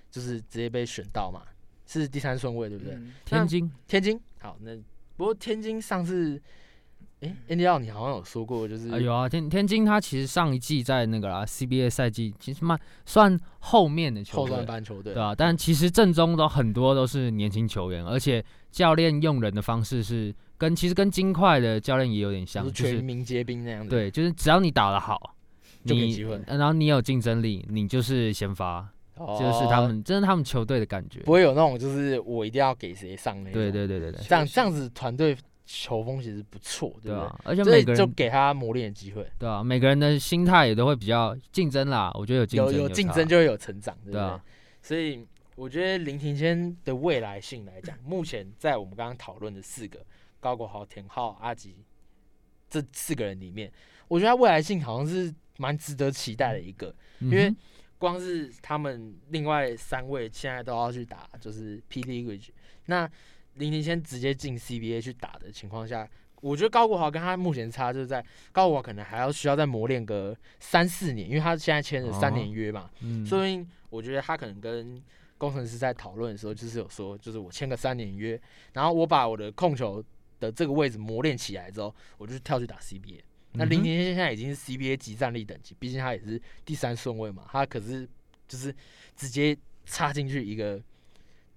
[0.09, 1.43] 就是直接被选到嘛，
[1.85, 2.93] 是第三顺位对不对？
[2.95, 4.75] 嗯天津天津好，那
[5.17, 6.41] 不过天津上次，
[7.19, 25.35] 哎 a n d y 你好像有说过，就是、啊有啊，天天津他其实上一季在那个啦 CBA 赛季其实蛮算后面的球队后段，班球队，对啊，但其实正中都很多都是年轻球员，而且教练用人的方式是跟其实跟金块的教练也有点像，是就是全民皆兵那样子。，对，就是只要你打得好，
[25.81, 31.21] 你就给机会呃然后你有竞争力，你就是先发，哦、就是他们，这是他们球队的感觉。
[31.21, 33.53] 不会有那种就是我一定要给谁上那种。
[33.53, 37.19] 对对对对对，这样这样子团队球风其实不错，对不对？
[37.19, 42.11] 对啊，而且所以就每个人就给他磨练的机会，对啊，每个人的心态也都会比较竞争啦。
[42.15, 44.19] 我觉得有竞争差有竞争就会有成长，对不对？
[44.19, 44.43] 对啊
[44.81, 49.99] 所以我觉得林庭谦的未来性来讲，目前在我们刚刚讨论的四个
[50.39, 51.83] 高国豪、田浩、阿吉
[52.69, 53.71] 这四个人里面，
[54.07, 57.53] 我觉得他未来性好像是蛮值得期待的一个，因因为
[57.97, 62.41] 光是他们另外三位现在都要去打，就是 P League，
[62.85, 63.09] 那
[63.55, 66.09] 林庭谦直接进 CBA 去打的情况下，
[66.41, 68.23] 我觉得高国豪跟他目前差就是在
[68.53, 73.25] 高国豪可能还要需要再磨练个三四年，因为他现在签了三年约嘛，嗯。
[73.25, 75.01] 所以我觉得他可能跟
[75.37, 78.39] 工程师在讨论的时候，就是有说，就是我签个三年约，
[78.71, 80.01] 然后我把我的控球
[80.39, 83.19] 的这个位置磨练起来之后，我就跳去打 CBA。
[83.53, 88.07] 那林庭谦现在已经是 CBA 级战力等级，毕竟他也是第三顺位嘛，他可是
[88.47, 88.73] 就是
[89.15, 90.79] 直接插进去一个，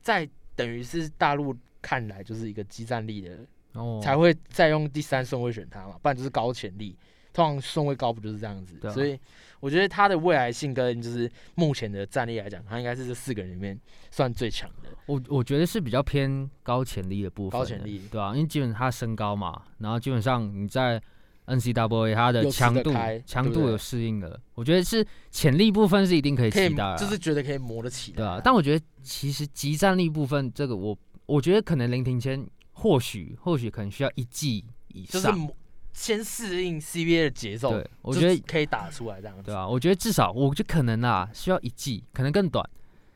[0.01, 6.97] 在等于是大陆看来就是一个激战力的，哦才会再用第三顺位选他嘛，不然就是高潜力。
[7.33, 8.77] 通常顺位高不就是这样子？
[8.87, 8.90] 啊。
[8.90, 9.18] 所以
[9.61, 13.79] 我觉得他的未来性跟就是目前的战力来讲，他应该是这四个人里面
[14.11, 14.88] 算最强的。
[15.07, 18.03] 我我觉得是比较偏高潜力的部分的，高潜力。
[18.11, 21.01] 对啊，因为基本他身高嘛，然后基本上你在
[21.47, 22.92] N C W A 他的强度
[23.27, 35.57] 强度有适应了，我觉得是潜力部分是一定可以期待啊，就是觉得可以磨得起来对啊，但我觉得其实集战力部分这个我我觉得可能林庭谦或许或许可能需要一季以上，就是磨
[35.92, 39.42] 先适应 CBA 的节奏，对，我觉得可以打出来这样子。
[39.44, 42.68] 对啊，我觉得至少我觉得可能啊，需要一季，可能更短，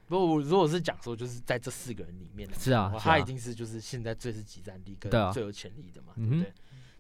[0.06, 6.52] 不过我如果是讲说，就是在这四个人里面是啊他已经是就是现在最是集战力跟最有潜力的嘛，对嗯对？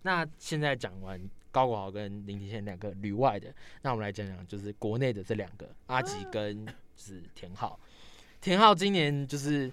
[0.02, 7.78] 那现在讲完高国豪跟林庭谦两个旅外的，那我们来讲讲就是国内的这两个阿吉跟就是田浩。
[8.40, 9.72] 田浩今年就是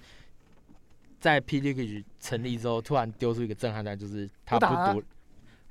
[1.19, 5.05] 在 P League 成立之后，突然丢出一个震撼弹，就是他不读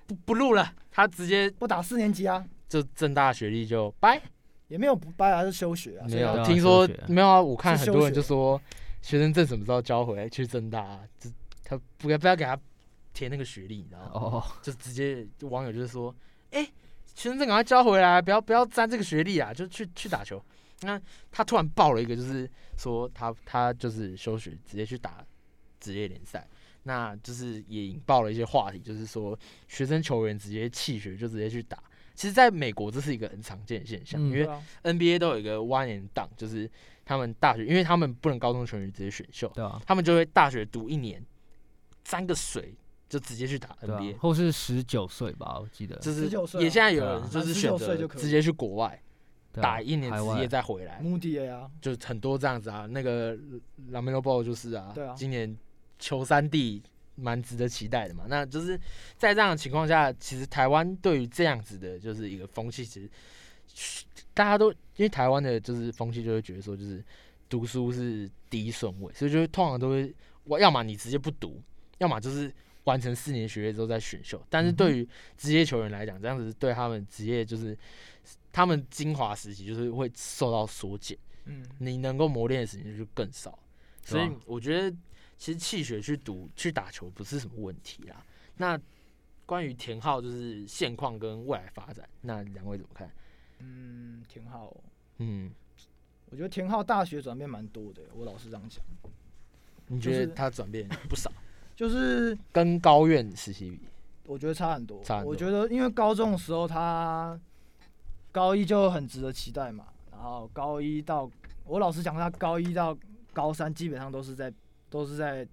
[0.06, 4.20] 不不录了，他直接不打四年级啊，就正大学历就拜。
[4.68, 6.06] 也没有不掰啊，是休学啊。
[6.08, 7.38] 没有听说没有啊？
[7.38, 8.58] 我看很多人就说
[9.02, 11.28] 学生证什么时候交回来去正大、啊，就
[11.62, 12.58] 他不要不要给他
[13.12, 14.10] 填那个学历，你知道吗？
[14.14, 16.14] 哦，就直接就网友就是说，
[16.52, 16.64] 哎、
[17.14, 20.42] 学生证赶快交回来，不要不要沾这个学历啊，就去去打球。
[20.80, 20.98] 那
[21.30, 25.22] 他突然爆了一个，就是说他他就是休学，直接去打
[25.80, 26.48] 职业联赛。
[26.84, 31.78] 那就是也引爆了一些话题，就是说学生球员直接弃学就直接去打。
[32.14, 34.48] 其实，在美国这是一个很常见的现象，嗯因为
[34.82, 36.70] NBA 都有一个挖年档，就是
[37.06, 41.24] 他们大学，因为他们不能高中球员直接选秀，对啊，他们就会大学读一年，
[42.04, 42.74] 沾个水
[43.08, 49.02] 就直接去打 NBA，、，或是十九岁吧，我记得，就是19岁啊也现在有人就是选择就直接去国外
[49.54, 52.86] 打一年职业再回来，目的啊，就很多这样子啊。
[52.86, 53.34] 那个
[53.90, 55.56] Lamelo Ball 就是啊，对啊今年
[56.02, 56.82] 球三 D
[57.14, 58.24] 蛮值得期待的嘛。
[58.28, 58.76] 那就是
[59.16, 67.02] 在这样的情况下，其实台湾对于这样子的就是一个风气，其实大家都因为台湾的就是风气就会觉得说，就是
[67.48, 70.12] 读书是第一顺位，所以就通常都会，
[70.44, 71.62] 我要么你直接不读，
[71.98, 72.52] 要么就是
[72.84, 74.44] 完成四年学业之后再选秀。
[74.50, 77.78] 但是对于职业球员来讲，这样子对他们职业就是
[78.50, 81.16] 他们精华时期就是会受到缩减。
[81.44, 83.58] 嗯，你能够磨练的时间就更少。
[84.04, 84.96] 所以我觉得，
[85.42, 88.24] 其实气血去读去打球不是什么问题啦。
[88.59, 88.81] 那
[89.44, 93.11] 关于田浩就是现况跟未来发展，那两位怎么看？
[93.59, 94.72] 嗯，田浩。
[95.18, 95.50] 嗯，
[96.31, 98.81] 我觉得田浩大学转变蛮多的，我老实这样讲，
[99.88, 101.28] 你就是觉得他转变 不少，
[101.74, 103.81] 就是跟高院实习比？
[104.26, 105.02] 我觉得差很多。
[105.02, 107.37] 差很多我觉得因为高中的时候他
[108.31, 111.28] 高一就很值得期待嘛，然后高一到
[111.64, 112.96] 我老实讲，他高一到
[113.33, 114.52] 高三基本上都是在
[114.92, 115.44] 都是在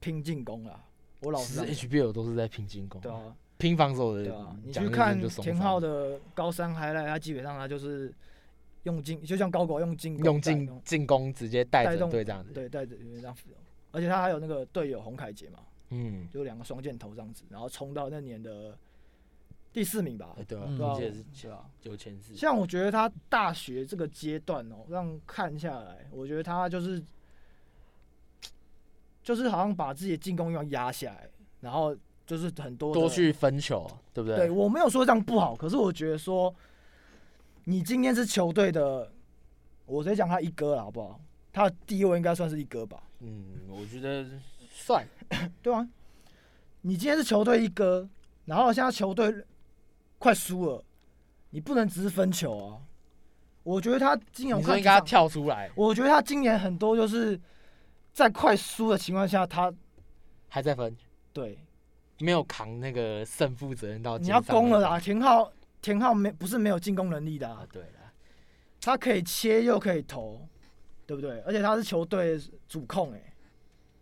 [0.00, 0.84] 拼进攻啦。
[1.20, 8.12] 我老其实实这样讲 HBL 都是在拼进攻，对啊，拼防守的对啊，你去看田浩的高三 highlight，他基本上他就是
[8.82, 12.52] 用进，就像高狗用进攻用进进攻直接带着队这样子。
[12.52, 13.44] 对，带着这样子，
[13.92, 18.76] 而且他还有那个队友洪凯杰嘛，嗯，就两个双箭头这样子，然后冲到那年的
[19.72, 20.86] 第四名吧哎，对啊，嗯对
[21.50, 21.64] 啊。
[21.80, 22.36] 九千四。
[22.36, 27.02] 像我觉得他大学这个阶段哦，让看下来，我觉得他就是
[29.24, 31.28] 就是好像把自己的进攻欲望压下来，
[31.60, 34.36] 然后就是很多多去分球，对不对？
[34.36, 36.54] 对我没有说这样不好，可是我觉得说，
[37.64, 39.10] 你今天是球队的，
[39.86, 41.18] 我直接讲他一哥了好不好？
[41.52, 43.02] 他的地位应该算是一哥吧？
[43.20, 44.26] 嗯，我觉得
[44.70, 45.06] 算。
[45.62, 45.88] 对啊，
[46.82, 48.06] 你今天是球队一哥，
[48.44, 49.34] 然后现在球队
[50.18, 50.84] 快输了，
[51.50, 52.82] 你不能只是分球啊。
[53.62, 57.40] 我觉得他今年我应该要看几场跳出来，我觉得他今年很多就是
[58.14, 59.70] 在快输的情况下，他
[60.48, 60.96] 还在分，
[61.32, 61.58] 对
[62.20, 65.00] 没有扛那个胜负责任到你要攻了啦。
[65.00, 68.12] 田浩田浩没不是没有进攻能力的、啊，，啊对啦，
[68.80, 70.48] 他可以切又可以投，
[71.04, 71.40] 对不对？
[71.40, 73.20] 而且他是球队主控哎、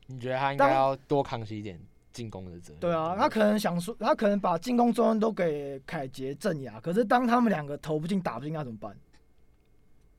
[0.07, 1.81] 你觉得他应该要多扛起一点
[2.13, 2.81] 进攻的责任？
[2.81, 8.95] 对啊，他可能想说，他可能把进攻重任都给凯杰镇压，可是当他们两个投不进、打不进，那怎么办？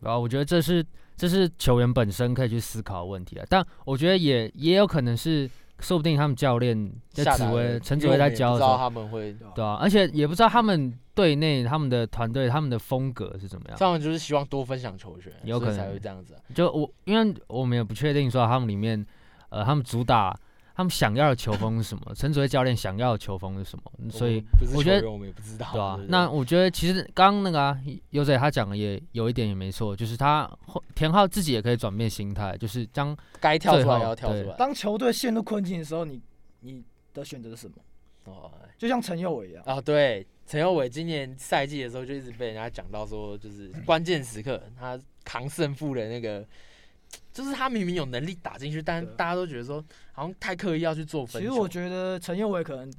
[0.03, 0.85] 然后我觉得这是
[1.15, 13.77] 这是球员本身可以去思考的问题啊，但我觉得也也有可能是，说不定他们教练在指挥陈指挥在教的时候他们会，对啊，而且也不知道他们队内他们的团队他们的风格是怎么样。
[13.77, 16.41] 他们就是希望多分享球权，有可能才会这样子啊。
[16.53, 19.05] 就我，因为我们也不确定说他们里面，
[19.49, 20.37] 呃，他们主打
[20.75, 30.49] 他们想要的球风是什么， 陈主任教练想要的球风是什么，所以我们不是我觉得我们也不知道，对啊，那我觉得其实刚刚那个啊，优仔他讲的也有一点也没错，就是他
[30.95, 34.55] 田浩自己也可以转变心态，就是将该跳出来要跳出来。
[34.57, 36.21] 当球队陷入困境的时候，你
[36.61, 36.83] 你
[37.13, 37.75] 的选择是什么？
[38.25, 46.45] 哦就像陈佑伟一样，啊，对，陈佑伟今年赛季的时候就一直被人家讲到说，就是关键时刻他扛胜负的那个，
[47.31, 51.41] 就是他明明有能力打进去，但大家都觉得说好像太刻意要去做分。
[51.41, 52.93] 其实我觉得陈佑伟可能，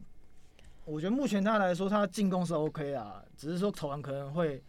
[0.84, 4.62] 我觉得目前他来说，他进攻是 OK 啊，只是说投篮可能会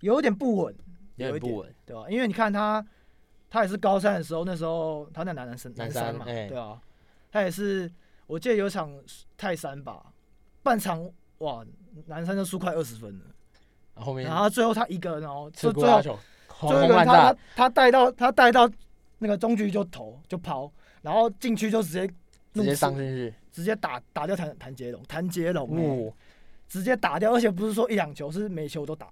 [0.00, 0.74] 有一点不稳，
[1.16, 2.06] 有点不稳，对吧？
[2.08, 2.84] 因为你看他，
[3.50, 6.80] 他也是高三的时候，那时候他在南南生南南山嘛，对啊，
[7.30, 7.90] 他也是，
[8.26, 8.90] 我记得有场
[9.36, 10.02] 泰山吧，
[10.62, 11.08] 半场
[11.38, 11.64] 哇，
[12.06, 13.24] 南山就输快二十分了，
[13.94, 18.70] 然后后面然后最后他一个人哦，吃就最后最后他他带到他带到
[19.20, 20.70] 那个中距就投就抛，
[21.02, 22.06] 然后禁区就直接
[22.52, 26.12] 直接上进去，直接打打掉谭谭杰龙，谭杰龙、欸哇，
[26.68, 29.08] 直接打掉，而且不是说一两球，是每球都打，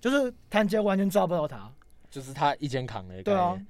[0.00, 1.72] 就是谭杰完全抓不到他。
[2.10, 3.60] 就是他一肩扛的，对啊，，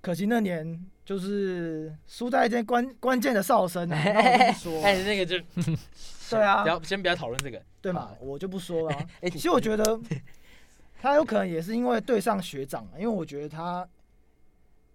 [0.00, 5.04] 可惜那年就是输在一件关关键的哨声啊， 那我不说哎，了。
[5.04, 5.38] 那个就
[6.28, 6.62] 对啊。
[6.64, 9.06] 不，要先不要讨论这个，对嘛，我就不说了啊。
[9.22, 9.98] 哎，其实我觉得
[11.00, 13.88] 他有可能也是因为对上学长啊，因为我觉得他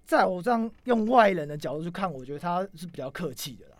[0.05, 3.77] 在我这样用外人的角度去看，我觉得他是比较客气的啦，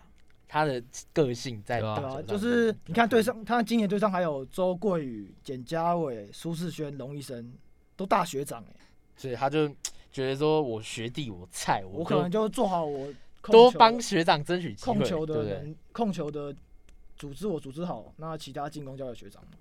[0.48, 0.82] 他的
[1.14, 7.54] 个性在对啊就是你看对上他今年对上还有周桂宇、简家伟、苏世轩、龙医生
[7.96, 8.76] 都大学长哎、
[9.16, 9.68] 所以他就
[10.12, 15.26] 觉得说我学弟我菜，就我可能就做好我多球帮学长争取，控球？
[15.26, 16.56] 的人，控球的
[17.16, 19.50] 组织我组织好，那其他进攻交给学长嘛。
[19.54, 19.60] 嗯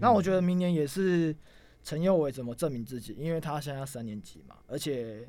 [0.00, 1.34] 那我觉得明年也是
[1.82, 5.28] 陈佑伟怎么证明自己，因为他现在三年级嘛，而且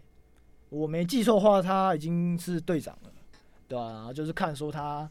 [0.70, 3.12] 我没记错的话，他已经是队长了，
[3.68, 5.10] 对啊、然后就是看说他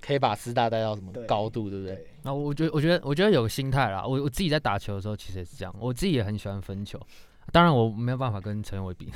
[0.00, 1.94] 可以把师大带到什么高度，对不对？
[1.94, 4.04] 对那我觉得，我觉得，我觉得有个心态啦。
[4.04, 5.74] 我我自己在打球的时候，其实也是这样。
[5.78, 6.98] 我自己也很喜欢分球，
[7.52, 9.10] 当然我没有办法跟陈伟比。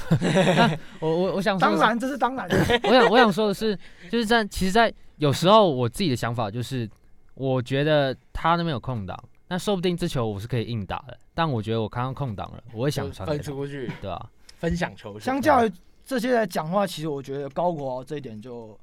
[1.00, 2.48] 我我我想说的是，当然这是当然，
[2.84, 3.78] 我想我想说的是，
[4.10, 6.88] 就是在其实，在有时候我自己的想法就是，
[7.34, 11.18] 我觉得他那边有空档，那说不定这球我是可以硬打的。
[11.34, 15.72] 但我觉得我看到空档了，我会想就传给他，分出去，对吧、分享球权，相较于
[16.04, 18.78] 这些来讲话，其实我觉得高国豪这一点就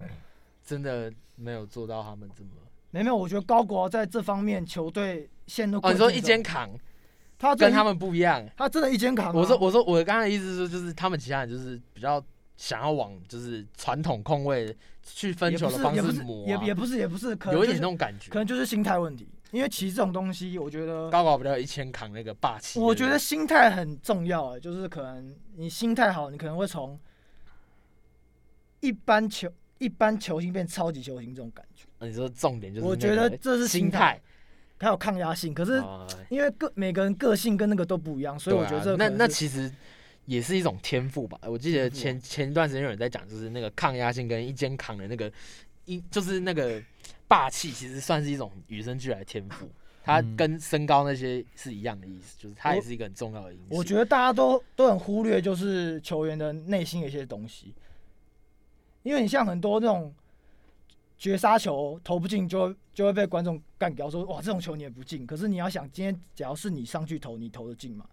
[0.65, 2.49] 真的没有做到他们这么。
[2.91, 6.69] 没没有，我觉得高国豪在这方面球队陷入哦，你说一肩扛，
[7.37, 8.47] 他跟他们不一样。
[8.55, 12.23] 他真的一肩扛啊、我说我说我刚才的意思是说，就是他们其他人就是比较
[12.55, 18.39] 想要往就是传统控卫去分球的方式磨啊，也也不是也不是，可能有一点那种感觉可。
[18.39, 19.27] 能就是心态问题。
[19.55, 22.77] 因为其实这种东西，我觉得，高高比较有一千扛那个霸气。
[22.77, 26.99] 我觉得心态很重要啊，就是可能你心态好，你可能会从
[28.81, 31.85] 一般球一般球星变超级球星这种感觉。
[32.05, 34.21] 你说重点就是我那个觉得这是心心态，
[34.77, 35.53] 还有抗压性。
[35.53, 39.71] 可是哦因为个每个人个性跟那个都不一样，所以我觉得这啊那那其实
[40.25, 41.39] 也是一种天赋吧。
[41.43, 45.31] 我记得前前一段时间有人在讲，就是那个抗压性跟一肩扛的那个
[45.85, 46.81] 一，就是那个
[47.27, 49.69] 霸气，其实算是一种与生俱来的天赋。
[50.03, 53.75] 它嗯跟身高那些是一样的意思，就是它也是一个很重要的因素。
[53.75, 57.73] 我觉得大家都都很忽略，就是球员的内心的一些东西，
[59.01, 60.13] 因为你像很多那种
[61.17, 65.25] 绝杀球投不进，就会就会被观众干掉，说哇这种球你也不进。
[65.25, 68.05] 可是你要想，今天只要是你上去投，你投得进吗？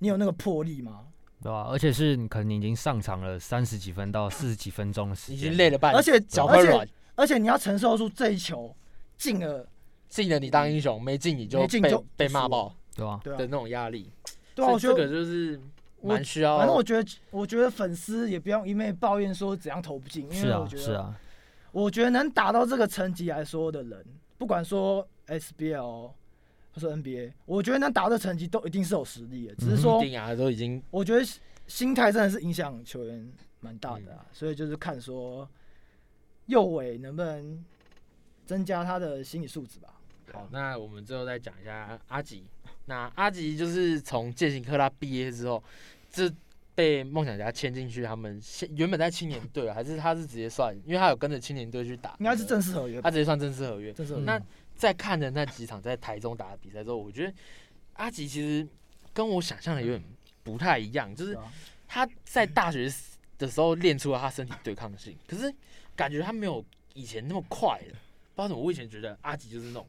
[0.00, 1.06] 你有那个魄力吗？
[1.42, 8.74] 对吧、而且是你可能已经上场了三十几分到四十几分钟的时已间，经累了半死，而且脚会软，而且你要承受住这一球
[9.16, 9.66] 进了，
[10.08, 14.10] 进了你当英雄，没进你就被没进就被骂爆对吧、对啊的，那种压力。
[14.54, 15.60] 对啊，我觉得这个就是
[16.00, 16.58] 我蛮需要。
[16.58, 21.14] 反正我觉得，我觉得粉丝也不用一昧抱怨说怎样投不进，因是啊为我觉得，是啊，
[21.72, 24.04] 我觉得能打到这个层级来说的人，
[24.38, 26.10] 不管说 SBL
[26.72, 31.24] 或是 NBA，我觉得能达到这成绩都一定是有实力的，只是说一定啊，都已经我觉得
[31.66, 35.48] 心态真的是影响球员蛮大的啊，所以就是看说
[36.46, 37.64] 右尾能不能
[38.46, 40.00] 增加他的心理素质吧。
[40.32, 40.48] 好。
[40.50, 42.44] 那我们最后再讲一下阿吉。
[42.86, 45.62] 那阿吉就是从剑行科拉毕业之后，
[46.10, 46.30] 这
[46.74, 53.92] 被梦想家签进去，他们现原本在青年队，还是他是直接算，因为他有跟着青年队去打，应该是正式合约他，直接算正式合约。
[53.92, 54.24] 正式合约。
[54.24, 54.40] 那
[54.74, 57.32] 在看的那几场在台中打的比赛之后，我觉得
[57.94, 58.66] 阿吉其实
[59.12, 60.02] 跟我想象的有点
[60.42, 61.38] 不太一样，就是
[61.86, 62.92] 他在大学
[63.38, 65.54] 的时候练出了他身体对抗性，可是
[65.96, 66.64] 感觉他没有
[66.94, 67.98] 以前那么快了。
[68.34, 69.86] 不知道怎么，我以前觉得阿吉就是那种，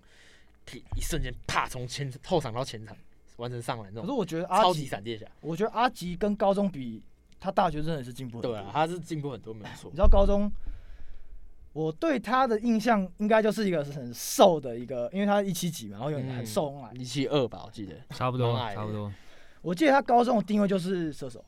[0.66, 2.96] 体一瞬间啪从前后场到前场
[3.38, 5.26] 完成上篮那种可是我觉得阿超级吉，闪电侠。
[5.42, 7.02] 我觉得阿吉跟高中比，
[7.40, 8.52] 他大学真的是进步很多。
[8.52, 9.98] 对啊，他是进步很多，没有错你知。
[9.98, 10.52] 道高中，
[11.74, 16.92] 我对他的印象应该就是一个很瘦的一个，因为他一七几嘛，然后有点瘦很矮。
[16.94, 17.96] 一七二吧，我记得。
[18.12, 19.12] 差不多差不多。
[19.62, 21.44] 我记得他高中的定位就是射手，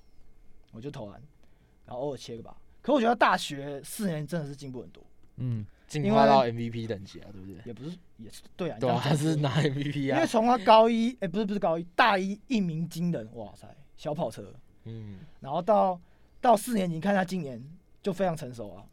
[0.72, 1.22] 我就投篮，
[1.86, 2.58] 然后偶尔切个吧。
[2.88, 5.04] 可我觉得大学四年真的是进步很多，
[5.36, 5.58] 嗯，
[5.92, 7.58] 因为进化到 MVP 等级啊，对不对？
[7.66, 10.16] 也不是也是对啊，对啊，他是拿 MVP 啊。
[10.16, 13.68] 因为从他高一，哎、不是不是高一，大一一鸣惊人，哇塞，
[13.98, 14.54] 小跑车，
[14.86, 16.00] 嗯，然后到
[16.40, 17.62] 到四年级，你看他今年
[18.02, 18.86] 就非常成熟啊，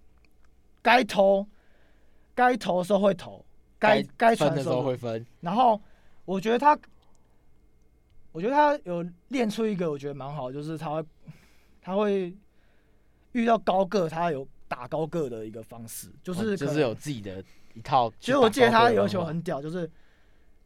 [0.82, 1.46] 该投
[2.34, 3.46] 该投的时候会投，
[3.78, 5.24] 该该传的时候会会分。
[5.40, 5.80] 然后
[6.24, 6.76] 我觉得他，
[8.32, 11.04] 我觉得他有练出一个我觉得蛮好，就是他会
[11.80, 12.36] 他会
[13.34, 18.12] 遇到高个，他有打高个的一个方式，就哦就是有自己的一套。
[18.18, 19.88] 其实我记得他有球很屌，就是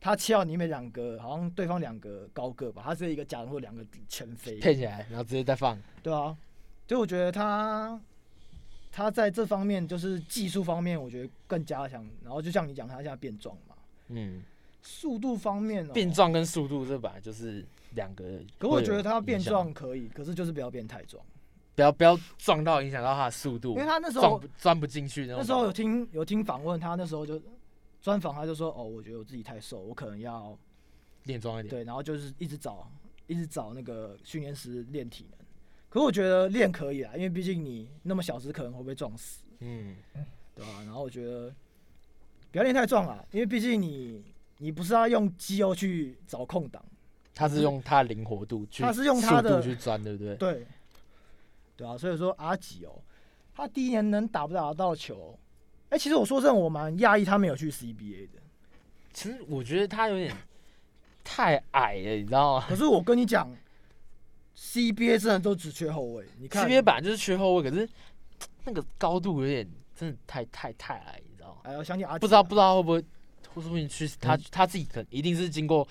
[0.00, 5.76] 他切到你们两个，好像对方两个高个吧，他是一个假人或两个前飞，骗起来，然后直接再放。
[6.02, 6.36] 对啊，
[6.86, 8.00] 所以我觉得他
[8.92, 12.06] 他在这方面就是技术方面，我觉得更加强。
[12.22, 13.74] 然后就像你讲，他现在变壮嘛，
[14.08, 14.42] 嗯，
[14.82, 17.64] 速度方面、哦、变，壮跟速度这本来就是
[17.94, 18.24] 两个。
[18.58, 21.24] 可我觉得他变，壮可以，可是就是不要变太壮，
[21.78, 25.36] 不要不要撞到影响到他的速度，因为他那时候钻不进去那种。
[25.38, 27.40] 那时候有听有听访问他，那时候就
[28.02, 30.58] 专访他就说，哦，我觉得我自己太瘦，我可能要
[31.22, 31.70] 练壮一点。
[31.70, 32.90] 对，然后就是一直找
[33.28, 35.38] 一直找那个训练师练体能。
[35.88, 39.94] 可我觉得练可以啊，因为毕竟你那么小只，可能会被撞死，嗯，
[40.56, 41.54] 对吧、然后我觉得
[42.50, 44.24] 不要练太壮啊，因为毕竟你
[44.56, 46.84] 你不是要用肌肉去找空档，
[47.36, 50.34] 他是用他的灵活度去，他是用他的去钻，对不对？
[50.34, 50.66] 对，
[51.78, 53.00] 对啊，所以说阿吉哦，
[53.54, 55.38] 他第一年能打不打得到球？
[55.90, 58.40] 哎、其实我说真的，我蛮讶异他没有去 CBA 的。
[59.12, 60.36] 其实我觉得他有点
[61.22, 63.48] 太矮了，你知道吗可是我跟你讲
[64.56, 66.26] ，CBA 真的都只缺后卫。
[66.38, 67.88] 你看？CBA 本来就是缺后卫，可是
[68.64, 71.60] 那个高度有点真的太太太矮，你知道吗？
[71.62, 73.00] 哎，我相信阿吉啊不知道不知道会不会，
[73.54, 75.86] 会不会去他嗯他自己可能一定是经过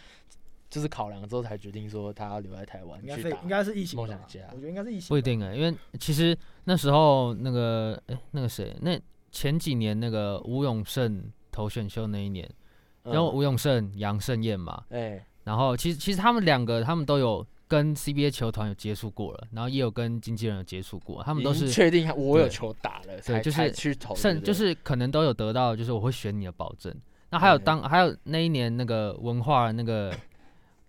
[0.69, 4.41] 就是考量之后才决定说他要留在台湾应该去打应该是疫情吧梦想家。
[4.51, 8.99] 我觉得应该是疫情吧，不一定哎，因为其实那时候那个哎、那个谁，那
[9.31, 12.49] 前几年那个吴永胜投选秀那一年，
[13.03, 13.13] 嗯。
[13.13, 24.47] 然后吴永胜、杨胜燕嘛，哎、然后其实其实他们两个他们都有跟 CBA 球团有接触过了，然后也有跟经纪人有接触过，他们都是确定我有对球打了才就是才去投，甚对不对？
[24.47, 26.93] 就是可能都有得到，就是我会选你的保证。
[27.29, 30.17] 那还有对当还有那一年那个文化那个林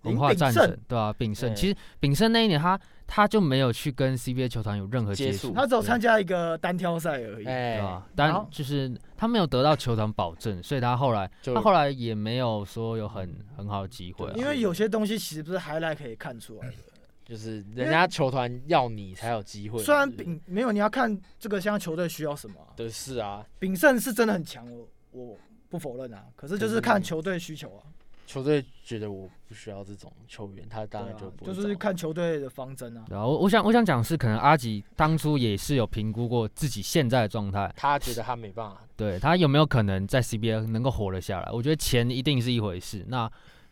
[0.09, 7.46] 文化战胜神对啊、炳胜其实炳胜那一年他他就没有去跟 CBA 球团有任何接接触，他只有对参加一个单挑赛而已。
[7.46, 8.06] 哎、对吧？
[8.16, 16.74] 然后但就是他没有得到球团保证，所以他后来他后来也没有说有很很好的机会啊、因为有些东西其实不是 highlight 可以看出来的。
[17.28, 25.36] 就是人家球团要你才有机会嘛，虽然对不对炳没有，你要看这个现在球队需要什么啊、的是啊，炳胜是真的很强，我我
[25.68, 26.24] 不否认啊。
[26.34, 27.84] 可是就是看球队需求啊，
[28.28, 33.06] 球队觉得我不需要这种球员，他当然就不会就是看球队的方针啊。
[33.08, 41.50] 然后我我想我想讲的是，可能阿吉当初也是有评估过自己现在的状态，他觉得他没办法，对他有没有可能在 CBA 能够活了下来？
[41.50, 43.26] 我觉得钱一定是一回事，那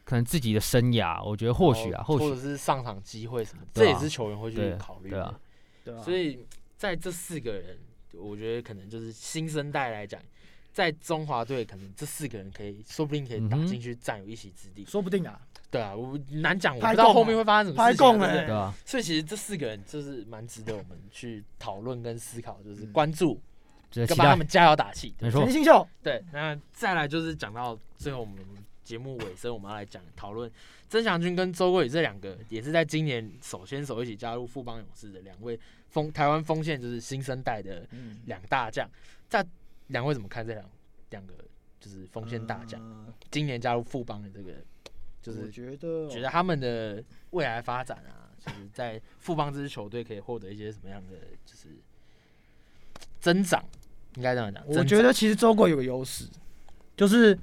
[0.04, 5.16] 可能自己的生涯，我觉得或许啊，或许是上场机会什么，这也是球员会去对考虑的。
[5.16, 5.40] 对啊，
[5.84, 6.46] 对啊，所以
[6.78, 7.76] 在这四个人，
[8.14, 10.18] 我觉得可能就是新生代来讲，
[10.77, 14.85] 在中华队可能这四个人可以，说不定可以打进去占有一席之地。
[14.85, 18.72] 说不定啊，对啊，我难讲，我不知道后面会发生什么事情对？
[18.85, 22.93] 所以其实这四个人就是蛮值得我们去讨论跟思考，就是嗯。
[22.93, 23.41] 关注，
[23.91, 25.14] 跟帮他们加油打气。
[25.18, 25.45] 没错。
[25.45, 25.89] 全，新秀。
[26.03, 28.37] 对，那再来就是讲到最后，我们
[28.85, 30.53] 节目尾声，我们要来讲讨论
[30.91, 35.59] 曾祥军跟周桂宇这两个，也是在今年手牵手一起加入富邦勇士的两位
[35.89, 38.87] 锋台湾锋线，就是新生代的嗯，两大将。
[39.27, 39.43] 在
[39.89, 40.64] 两位怎么看这两
[41.11, 41.34] 两个
[41.78, 42.80] 就是锋线大将？
[42.80, 44.53] 呃今年加入富邦的这个，
[45.20, 51.12] 就是我觉得觉得他们的未来发展啊，就是在富邦这支球队可以获得一些什么样的
[51.45, 51.68] 就是
[53.20, 53.62] 增长？
[54.14, 54.64] 应该这样讲。
[54.68, 56.26] 我觉得其实周国有个优势，
[56.97, 57.39] 就是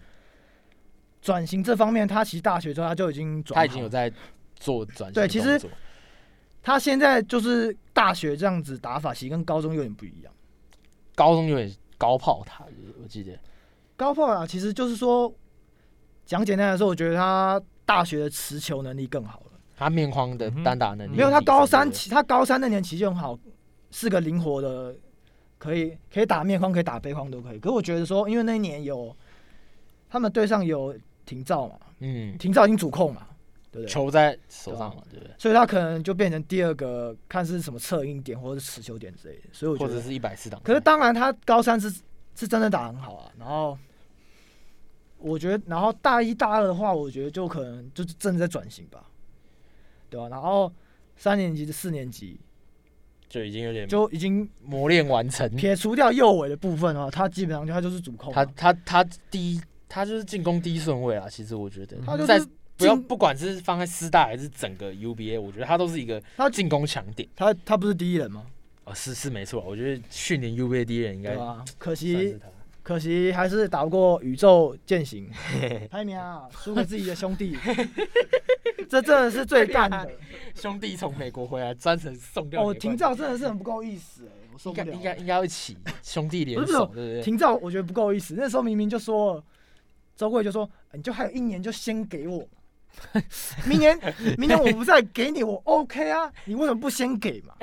[1.22, 4.12] 转型这方面，他其实大学之后他就已经转，他已经有在
[4.56, 5.14] 做转型。
[5.14, 5.62] 对其实
[6.64, 10.34] 他现在就是大学这样子打法，其实跟高中有点不一样。
[11.14, 12.66] 高中有点高炮塔，
[13.02, 13.38] 我记得
[13.96, 15.34] 高炮塔，其实就是说
[16.26, 19.60] 讲简单来说，我觉得他大学的持球能力更好了。
[19.76, 23.38] 他面框的单打能力没有他高三他高三那年其实就很好，
[23.91, 24.96] 是个灵活的，
[25.58, 27.60] 可以可以打面框，可以打背框都可以。
[27.60, 29.16] 可是我觉得说，因为那一年有
[30.10, 33.28] 他们队上有廷照嘛，嗯，廷照已经主控嘛，
[33.74, 33.92] 对不对？
[33.92, 35.34] 球在手上嘛，对不对？
[35.40, 39.42] 所以他可能就变成第二个，看是什么策应点或者是持球点之类的。
[39.52, 40.62] 所以我觉得，或者是一百四档。
[40.64, 41.90] 可是当然他高三是
[42.36, 43.32] 是真的打很好啊。
[43.40, 43.76] 然后
[45.18, 49.06] 我觉得，然后大一大二的话，我觉得就可能就是正在转型吧，
[50.10, 50.72] 对吧、然后
[51.18, 52.40] 三年级的四年级
[53.28, 55.50] 就已经有点就已经磨练完成。
[55.56, 58.46] 撇除掉右尾的部分的话，他基本上就他就是主控嘛。
[58.46, 61.28] 他他他第一，他就是进攻第一顺位啊。
[61.28, 62.48] 其实我觉得，他就是
[62.78, 67.28] 不要不管是放在师大还是整个 UBA，我觉得他都是一个他进攻强点。
[67.36, 68.46] 他他不是第一人吗？
[68.86, 71.64] 哦，是是没错啊，我觉得去年 UBA 第一人应该对吧？
[71.78, 72.38] 可惜。
[72.82, 75.32] 可惜还是打不过宇宙践行，
[75.90, 77.58] 太喵啊，输给自己的兄弟，
[78.90, 80.12] 这真的是最干的。
[80.54, 84.98] 兄弟从美国回来，专程送掉哦，你的冠廷照真的是很不够意思哎，我受军，不了。
[84.98, 87.22] 应该应该应该要一起兄弟联手，对不对？
[87.22, 89.42] 廷照我觉得不够意思，那时候明明就说，
[90.18, 92.48] 周贵就说你就还有一年就先给我嘛，
[93.68, 93.98] 明年
[94.38, 97.56] 明年我不再给你，我 OK 啊，你为什么不先给嘛？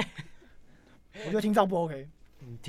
[1.26, 2.08] 我觉得廷照不 OK，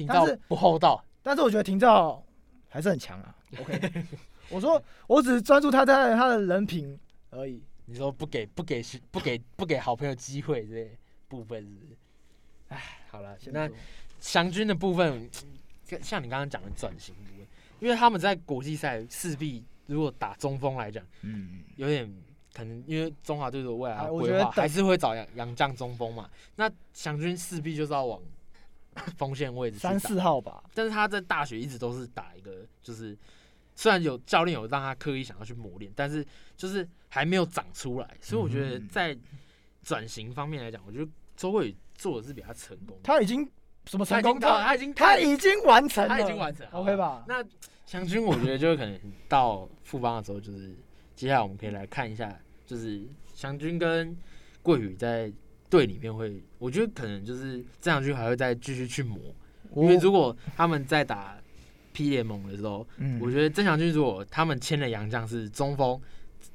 [0.07, 2.23] 但是不厚道，但是我觉得廷照
[2.67, 4.05] 还是很强啊，OK。
[4.49, 6.99] 我说我只是专注他在他的人品
[7.29, 7.63] 而已。
[7.85, 8.81] 你说不给不给
[9.11, 10.97] 不给不给好朋友机会这些
[11.27, 11.97] 部分是不是？
[12.69, 13.75] 哎，好了，那说
[14.19, 15.29] 祥军的部分，
[15.83, 17.47] 像像你刚刚讲的转型部分，
[17.79, 22.09] 因为他们在国际赛势必如果打中锋来讲，嗯，有点
[22.53, 28.21] 可能因为中华队的未来规划我觉得还是会找杨杨将中锋嘛，那祥军势必就是要往
[29.17, 33.17] 锋线位置三四号吧，但是他在大学一直都是打一个，就是
[33.73, 36.25] 虽然有教练有让他刻意想要去磨练，但是
[36.57, 39.17] 就是还没有长出来，所以我觉得嗯在
[39.81, 42.99] 转型方面来讲，我觉得周慧宇做的是比较成功。
[43.01, 43.49] 他已经
[43.85, 44.37] 什么成功？
[44.39, 47.23] 他已经到，他他已经他已经完成了，他已经完成了，OK 吧？
[47.27, 47.41] 那
[47.85, 48.99] 祥军，我觉得就可能
[49.29, 50.75] 到复方的时候，就是
[51.21, 52.99] 接下来我们可以来看一下，就是
[53.35, 54.17] 祥军跟
[54.63, 55.31] 桂宇在
[55.69, 59.19] 队里面会，我觉得可能就是郑祥军还会再继续去磨，
[59.75, 61.37] 因为如果他们在打
[61.93, 66.01] P 联盟的时候，嗯我觉得郑祥军如果他们签的洋将是中锋，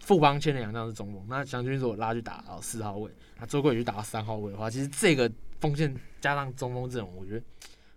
[0.00, 3.08] 富邦签的洋将是中锋，那祥军如果拉去打到四号位，
[3.38, 7.46] 那周桂宇去打到三号位的话，其实这个锋线加上中锋阵容，我觉得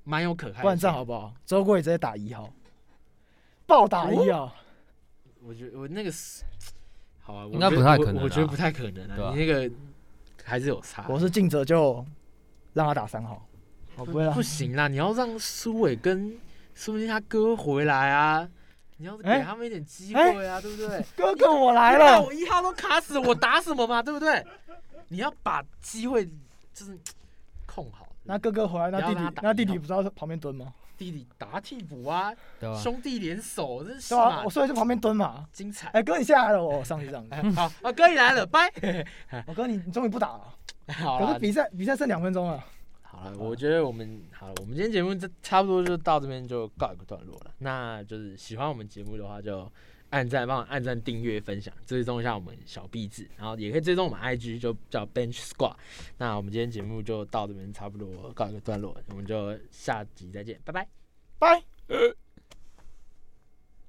[0.03, 0.61] 蛮有可看。
[0.61, 1.33] 不然这样好不好？
[1.47, 2.53] 周贵直接打一号，
[3.65, 4.53] 暴打一号，
[5.45, 6.43] 我觉得我那个是
[7.21, 9.71] 好啊，我应该觉得我不太可能啊我觉得不太可能对啊啊，你那个
[10.43, 11.05] 还是有差。
[11.07, 12.05] 我是尽责就
[12.73, 13.47] 让他打三号，
[13.97, 16.37] 我不会让不行啦，你要让苏伟跟
[16.73, 18.49] 说不定他哥回来啊，
[18.97, 21.05] 你要给哎他们一点机会啊，对不对？
[21.15, 24.45] 哥哥我来了，我一号都卡死，我打什么嘛，对不对？
[25.07, 26.25] 你要把机会
[26.73, 26.97] 就是
[27.65, 28.07] 控好。
[28.23, 30.73] 那哥哥回来，那弟弟不要让他打那弟弟不知道在旁边蹲吗？
[30.99, 32.77] 弟弟打替补啊，对吧？
[32.79, 35.47] 兄弟联手，这是对啊，我所以在旁边蹲嘛。
[35.53, 35.87] 精彩。
[35.89, 37.29] 哎，哥你下来了，我上去这样子。
[37.31, 38.69] 哎 好，啊哥你来了，拜。
[39.47, 40.53] 我 哥你你终于不打了，
[40.93, 42.63] 好了可是，比赛比赛剩两分钟了。
[43.01, 47.51] 好了，我觉得我们好了，我们今天节目就差不多就到这边就告一个段落了。
[47.59, 49.71] 那就是喜欢我们节目的话，就
[50.09, 55.75] 按赞，帮我按赞、订阅、分享，追踪一下我们小壁纸，然后也可以追踪我们 IG，就叫 Bench Squad。
[56.17, 60.87] 那我们今天节目就到这边差不多告一个段落，我们就下集再见，拜拜。
[61.37, 61.63] 拜。